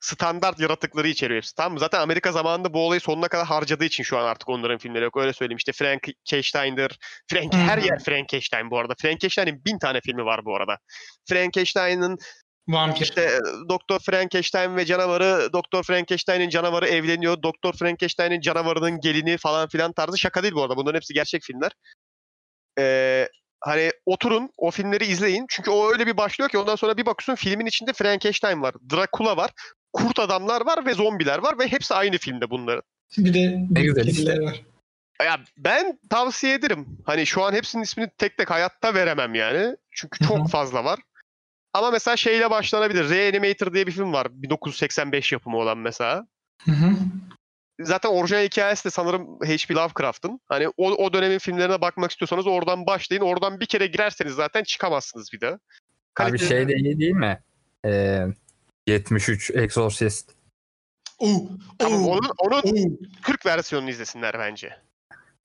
[0.00, 1.54] standart yaratıkları içeriyor hepsi.
[1.54, 1.78] Tamam mı?
[1.78, 5.16] Zaten Amerika zamanında bu olayı sonuna kadar harcadığı için şu an artık onların filmleri yok.
[5.16, 5.56] Öyle söyleyeyim.
[5.56, 6.98] İşte Frankenstein'dir.
[7.30, 8.94] Frank, her yer Frankenstein bu arada.
[8.98, 10.78] Frankenstein'in bin tane filmi var bu arada.
[11.28, 12.18] Frankenstein'in
[12.68, 13.00] Vampir.
[13.00, 19.68] işte e, Doktor Frankenstein ve canavarı, Doktor Frankenstein'in canavarı evleniyor, Doktor Frankenstein'in canavarının gelini falan
[19.68, 20.76] filan tarzı şaka değil bu arada.
[20.76, 21.72] Bunların hepsi gerçek filmler.
[22.78, 23.28] Ee,
[23.60, 25.46] hani oturun o filmleri izleyin.
[25.48, 29.36] Çünkü o öyle bir başlıyor ki ondan sonra bir bakıyorsun filmin içinde Frankenstein var, Dracula
[29.36, 29.50] var,
[29.92, 32.82] kurt adamlar var ve zombiler var ve hepsi aynı filmde bunların.
[33.18, 34.40] Bir de Ne güzel işte.
[34.40, 34.62] var.
[35.22, 36.86] Ya ben tavsiye ederim.
[37.04, 39.76] Hani şu an hepsinin ismini tek tek hayatta veremem yani.
[39.90, 41.00] Çünkü çok fazla var.
[41.74, 43.10] Ama mesela şeyle başlanabilir.
[43.10, 44.26] Reanimator diye bir film var.
[44.30, 46.26] 1985 yapımı olan mesela.
[46.64, 46.90] Hı hı.
[47.80, 49.74] Zaten orijinal hikayesi de sanırım H.P.
[49.74, 50.40] Lovecraft'ın.
[50.48, 53.22] Hani o, o dönemin filmlerine bakmak istiyorsanız oradan başlayın.
[53.22, 55.50] Oradan bir kere girerseniz zaten çıkamazsınız bir daha.
[55.52, 55.58] Abi
[56.14, 57.42] Kaliteli- şey de iyi değil mi?
[57.84, 58.26] Ee,
[58.86, 60.32] 73 Exorcist.
[61.18, 61.48] Oo,
[61.78, 64.76] Tamam, onun, onun oo, 40 versiyonunu izlesinler bence.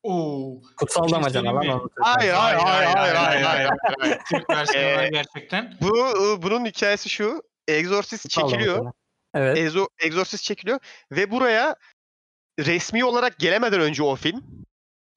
[0.03, 0.61] Oo.
[0.77, 1.89] Kutsal damacana lan onu.
[2.01, 3.15] Hayır hayır hayır hayır hayır.
[3.15, 3.69] hayır, hayır,
[3.99, 4.17] hayır.
[4.31, 5.77] Türk versiyonu var Ee, gerçekten.
[5.81, 5.93] Bu
[6.41, 7.43] bunun hikayesi şu.
[7.67, 8.91] Exorcist çekiliyor.
[9.33, 9.57] Evet.
[9.57, 10.79] Ezo, Exorcist çekiliyor
[11.11, 11.75] ve buraya
[12.59, 14.65] resmi olarak gelemeden önce o film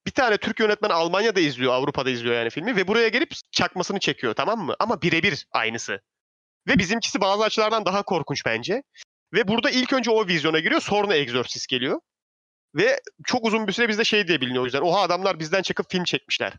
[0.07, 4.35] bir tane Türk yönetmen Almanya'da izliyor, Avrupa'da izliyor yani filmi ve buraya gelip çakmasını çekiyor
[4.35, 4.75] tamam mı?
[4.79, 6.01] Ama birebir aynısı.
[6.69, 8.83] Ve bizimkisi bazı açılardan daha korkunç bence.
[9.33, 12.01] Ve burada ilk önce o vizyona giriyor, sonra Exorcist geliyor.
[12.75, 14.81] Ve çok uzun bir süre bizde şey diye biliniyor o yüzden.
[14.81, 16.53] Oha adamlar bizden çıkıp film çekmişler.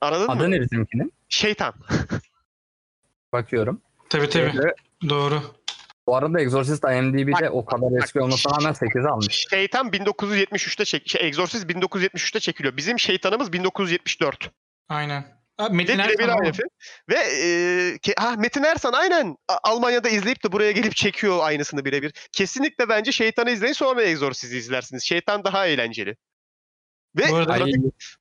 [0.00, 0.32] Anladın mı?
[0.32, 1.12] Adı ne bizimkinin?
[1.28, 1.74] Şeytan.
[3.32, 3.82] Bakıyorum.
[4.10, 4.58] Tabii tabii.
[4.58, 5.42] Ee, Doğru.
[6.06, 9.46] Bu arada Exorcist IMDb'de Bak- o kadar eski olmasına rağmen 8 almış.
[9.50, 12.76] Şeytan 1973'te çek şey, Exorcist 1973'te çekiliyor.
[12.76, 14.50] Bizim şeytanımız 1974.
[14.88, 15.24] Aynen.
[15.58, 16.52] Abi Metin Erkan aynı.
[17.08, 17.46] Ve e,
[17.96, 22.12] ke- ha, Metin Ersan aynen Almanya'da izleyip de buraya gelip çekiyor aynısını birebir.
[22.32, 25.02] Kesinlikle bence Şeytan'ı izleyin sonra Exorcist'i izlersiniz.
[25.04, 26.16] Şeytan daha eğlenceli.
[27.16, 27.74] Ve pratik,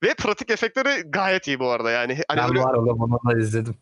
[0.03, 2.17] ve pratik efektleri gayet iyi bu arada yani.
[2.27, 3.75] Hani ben öyle- bu arada bunu da izledim.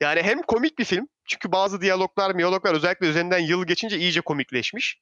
[0.00, 1.08] yani hem komik bir film.
[1.28, 5.00] Çünkü bazı diyaloglar, miyologlar özellikle üzerinden yıl geçince iyice komikleşmiş.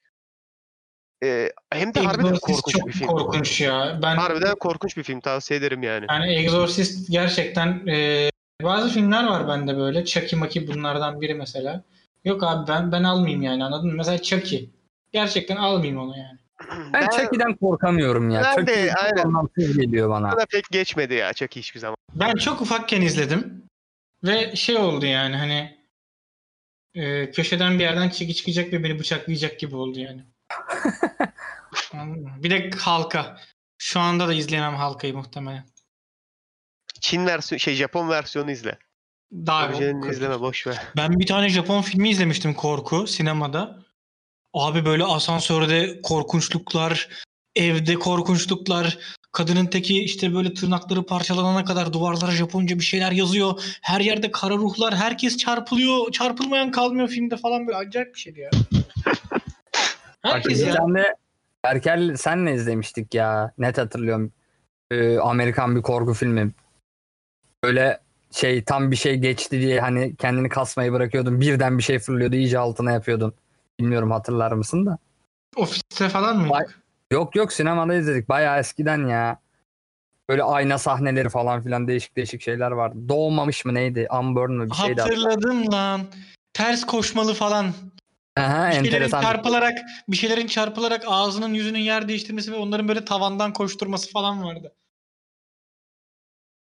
[1.24, 3.06] E, hem de harbiden Exorcist korkunç çok bir film.
[3.06, 3.98] korkunç ya.
[4.02, 6.06] Ben Harbiden korkunç bir film tavsiye ederim yani.
[6.08, 8.30] yani Exorcist gerçekten e,
[8.62, 10.04] bazı filmler var bende böyle.
[10.04, 11.84] Chucky Maki bunlardan biri mesela.
[12.24, 13.94] Yok abi ben ben almayayım yani anladın mı?
[13.96, 14.68] Mesela Chucky.
[15.12, 16.38] Gerçekten almayayım onu yani.
[16.92, 18.42] Ben Chucky'den korkamıyorum ya.
[18.56, 19.24] Ben de, Chucky çok aynen.
[19.24, 20.32] anlamsız geliyor bana.
[20.32, 21.96] bana pek geçmedi ya çok hiçbir zaman.
[22.14, 23.62] Ben çok ufakken izledim.
[24.24, 25.78] Ve şey oldu yani hani
[26.94, 30.24] e, köşeden bir yerden çeki çıkacak ve beni bıçaklayacak gibi oldu yani.
[32.36, 33.38] Bir de Halka.
[33.78, 35.66] Şu anda da izleyemem Halka'yı muhtemelen.
[37.00, 38.78] Çin versiyonu şey Japon versiyonu izle.
[39.32, 40.82] Daha Orijinalini izleme boş ver.
[40.96, 43.78] Ben bir tane Japon filmi izlemiştim korku sinemada.
[44.54, 47.08] Abi böyle asansörde korkunçluklar,
[47.56, 48.98] evde korkunçluklar,
[49.32, 53.62] kadının teki işte böyle tırnakları parçalanana kadar duvarlara Japonca bir şeyler yazıyor.
[53.82, 56.12] Her yerde kara ruhlar, herkes çarpılıyor.
[56.12, 58.50] Çarpılmayan kalmıyor filmde falan böyle acayip bir şeydi ya.
[60.32, 60.74] Herkes ya.
[60.74, 61.14] tane
[61.64, 63.52] Berkel senle izlemiştik ya.
[63.58, 64.32] Net hatırlıyorum.
[64.90, 66.50] Ee, Amerikan bir korku filmi.
[67.64, 68.00] Böyle
[68.30, 71.40] şey tam bir şey geçti diye hani kendini kasmayı bırakıyordun.
[71.40, 72.36] Birden bir şey fırlıyordu.
[72.36, 73.34] iyice altına yapıyordun.
[73.80, 74.98] Bilmiyorum hatırlar mısın da.
[75.56, 76.50] Ofiste falan mı?
[76.50, 76.64] Vay.
[77.12, 78.28] Yok yok sinemada izledik.
[78.28, 79.40] Bayağı eskiden ya.
[80.28, 82.98] Böyle ayna sahneleri falan filan değişik değişik şeyler vardı.
[83.08, 84.08] Doğmamış mı neydi?
[84.20, 85.02] Unborn mu bir şeydi.
[85.02, 85.10] adı.
[85.10, 86.00] Hatırladım lan.
[86.52, 87.72] Ters koşmalı falan.
[88.38, 89.22] Aha, Bir şeylerin enteresan.
[89.22, 89.78] çarpılarak,
[90.08, 94.74] bir şeylerin çarpılarak ağzının yüzünün yer değiştirmesi ve onların böyle tavandan koşturması falan vardı.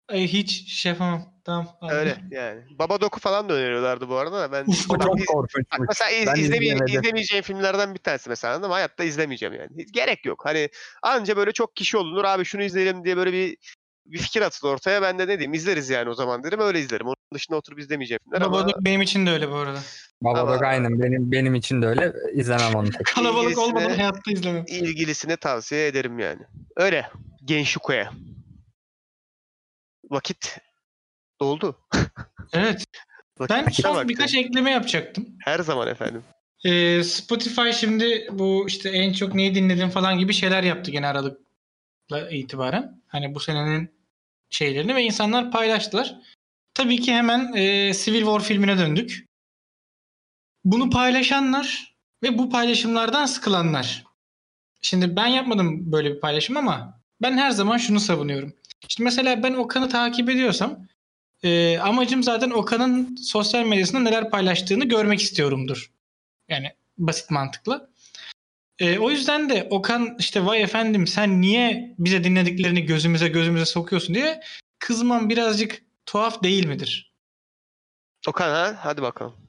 [0.10, 1.34] Ay, hiç şey yapamam.
[1.46, 1.68] Tamam.
[1.90, 2.62] Öyle yani.
[2.80, 5.26] Babadook'u falan da öneriyorlardı bu arada da ben Uf, çok iz-
[5.88, 7.00] mesela iz, Ben izleme- izleyemedim.
[7.00, 8.74] izlemeyeceğim filmlerden bir tanesi mesela anladın mı?
[8.74, 9.70] Hayatta izlemeyeceğim yani.
[9.78, 10.46] Hiç gerek yok.
[10.46, 10.70] Hani
[11.04, 13.58] anca böyle çok kişi olunur abi şunu izleyelim diye böyle bir
[14.06, 15.02] bir fikir atılır ortaya.
[15.02, 17.06] Ben de ne diyeyim izleriz yani o zaman derim öyle izlerim.
[17.08, 19.80] Onun dışında oturup izlemeyeceğim filmler ama Babadook benim için de öyle bu arada.
[20.22, 23.06] Babadook Ama- aynen benim benim için de öyle izlemem onu tek.
[23.16, 24.66] Kalabalık olmadan hayatta izlemem.
[24.68, 26.42] ilgilisini tavsiye ederim yani.
[26.76, 27.10] Öyle.
[27.46, 28.12] Genşuko'ya.
[30.10, 30.58] Vakit
[31.42, 31.78] doldu.
[32.54, 32.84] Evet.
[33.40, 34.10] Vakit Ben bitti son vakti.
[34.10, 35.26] birkaç ekleme yapacaktım.
[35.46, 36.24] Her zaman efendim.
[36.66, 42.30] Ee, Spotify şimdi bu işte en çok neyi dinledin falan gibi şeyler yaptı gene Aralık'la
[42.32, 43.02] itibaren.
[43.08, 43.92] Hani bu senenin
[44.50, 46.16] şeylerini ve insanlar paylaştılar.
[46.74, 49.26] Tabii ki hemen e, Civil War filmine döndük.
[50.66, 54.04] Bunu paylaşanlar ve bu paylaşımlardan sıkılanlar.
[54.82, 58.54] Şimdi ben yapmadım böyle bir paylaşım ama ben her zaman şunu savunuyorum.
[58.90, 60.88] İşte mesela ben Okan'ı takip ediyorsam
[61.44, 65.92] e, amacım zaten Okan'ın sosyal medyasında neler paylaştığını görmek istiyorumdur.
[66.50, 67.90] Yani basit mantıkla.
[68.80, 74.16] E, o yüzden de Okan işte vay efendim sen niye bize dinlediklerini gözümüze gözümüze sokuyorsun
[74.16, 74.42] diye
[74.80, 77.14] kızmam birazcık tuhaf değil midir?
[78.28, 78.76] Okan ha?
[78.80, 79.49] Hadi bakalım.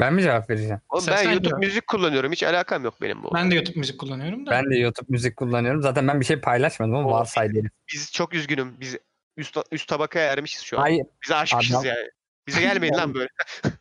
[0.00, 0.80] Ben mi cevap vereceğim?
[0.88, 1.60] Oğlum Sen- ben sen YouTube cevap.
[1.62, 2.32] müzik kullanıyorum.
[2.32, 3.34] Hiç alakam yok benim bu.
[3.34, 4.50] Ben de YouTube müzik kullanıyorum da.
[4.50, 5.82] Ben de YouTube müzik kullanıyorum.
[5.82, 7.70] Zaten ben bir şey paylaşmadım ama O- varsaydı herif.
[7.92, 8.80] Biz çok üzgünüm.
[8.80, 8.96] Biz
[9.36, 10.82] üst, üst tabakaya ermişiz şu an.
[10.82, 12.08] Hayır Bize aşmışız Adam- yani.
[12.46, 13.28] Bize gelmeyin lan böyle.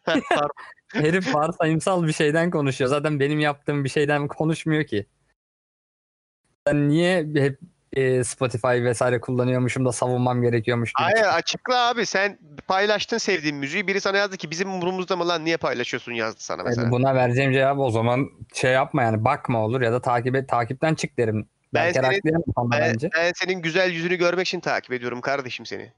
[0.06, 0.50] Pardon.
[0.94, 2.90] herif varsayımsal bir şeyden konuşuyor.
[2.90, 5.06] Zaten benim yaptığım bir şeyden konuşmuyor ki.
[6.66, 7.60] Ben niye hep
[7.94, 11.04] e, Spotify vesaire kullanıyormuşum da savunmam gerekiyormuş gibi.
[11.04, 12.06] Hayır açıkla abi.
[12.06, 13.88] Sen paylaştın sevdiğin müziği.
[13.88, 16.92] Biri sana yazdı ki bizim umurumuzda mı lan niye paylaşıyorsun yazdı sana Yani mesela.
[16.92, 20.96] Buna vereceğim cevap o zaman şey yapma yani bakma olur ya da takip et takipten
[20.96, 21.48] çık derim.
[21.74, 22.22] Ben Ben senin-
[22.58, 23.10] Ben, bence.
[23.18, 25.92] ben senin güzel yüzünü görmek için takip ediyorum kardeşim seni.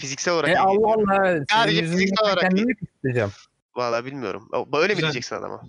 [0.00, 0.50] Fiziksel olarak.
[0.50, 0.94] E Allah.
[0.94, 1.44] Allah.
[1.50, 3.32] Sadece fiziksel olarak kendimi kısıtlayacağım.
[3.76, 4.48] Vallahi bilmiyorum.
[4.72, 5.02] Böyle mi Güzel.
[5.02, 5.62] diyeceksin adama?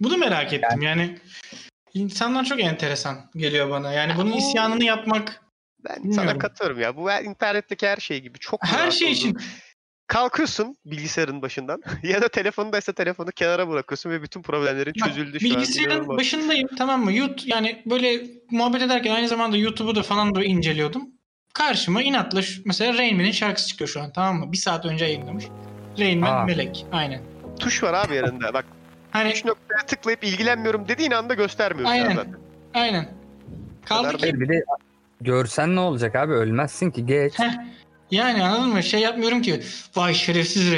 [0.00, 1.18] Bunu merak ettim yani.
[2.00, 3.92] İnsanlar çok enteresan geliyor bana.
[3.92, 5.42] Yani bunun Ama- isyanını yapmak
[5.84, 6.38] Ben sana Bilmiyorum.
[6.38, 6.96] katılıyorum ya.
[6.96, 8.38] Bu internetteki her şey gibi.
[8.38, 9.36] Çok her şey için
[10.08, 15.46] Kalkıyorsun bilgisayarın başından ya da telefonundaysa telefonu kenara bırakıyorsun ve bütün problemlerin Bak, çözüldü şu
[15.46, 15.54] an.
[15.54, 16.16] bilgisayarın İnanılmaz.
[16.16, 17.12] başındayım tamam mı?
[17.12, 21.02] Yut yani böyle muhabbet ederken aynı zamanda YouTube'u da falan da inceliyordum.
[21.54, 24.52] Karşıma inatla şu- mesela Rain Man'in şarkısı çıkıyor şu an tamam mı?
[24.52, 25.44] Bir saat önce yayınlamış.
[25.98, 26.44] Rain Man Aa.
[26.44, 26.86] Melek.
[26.92, 27.22] Aynen.
[27.60, 28.54] Tuş var abi yanında.
[28.54, 28.64] Bak
[29.16, 31.90] Hani 3 noktaya tıklayıp ilgilenmiyorum dediğin anda göstermiyor.
[31.90, 32.14] Aynen.
[32.14, 32.36] zaten.
[32.74, 33.08] aynen.
[33.84, 34.64] Kaldı ki bir de
[35.20, 37.38] görsen ne olacak abi ölmezsin ki geç.
[37.38, 37.52] Heh,
[38.10, 38.82] yani anladın mı?
[38.82, 39.62] Şey yapmıyorum ki.
[39.96, 40.74] Vay şerefsiz.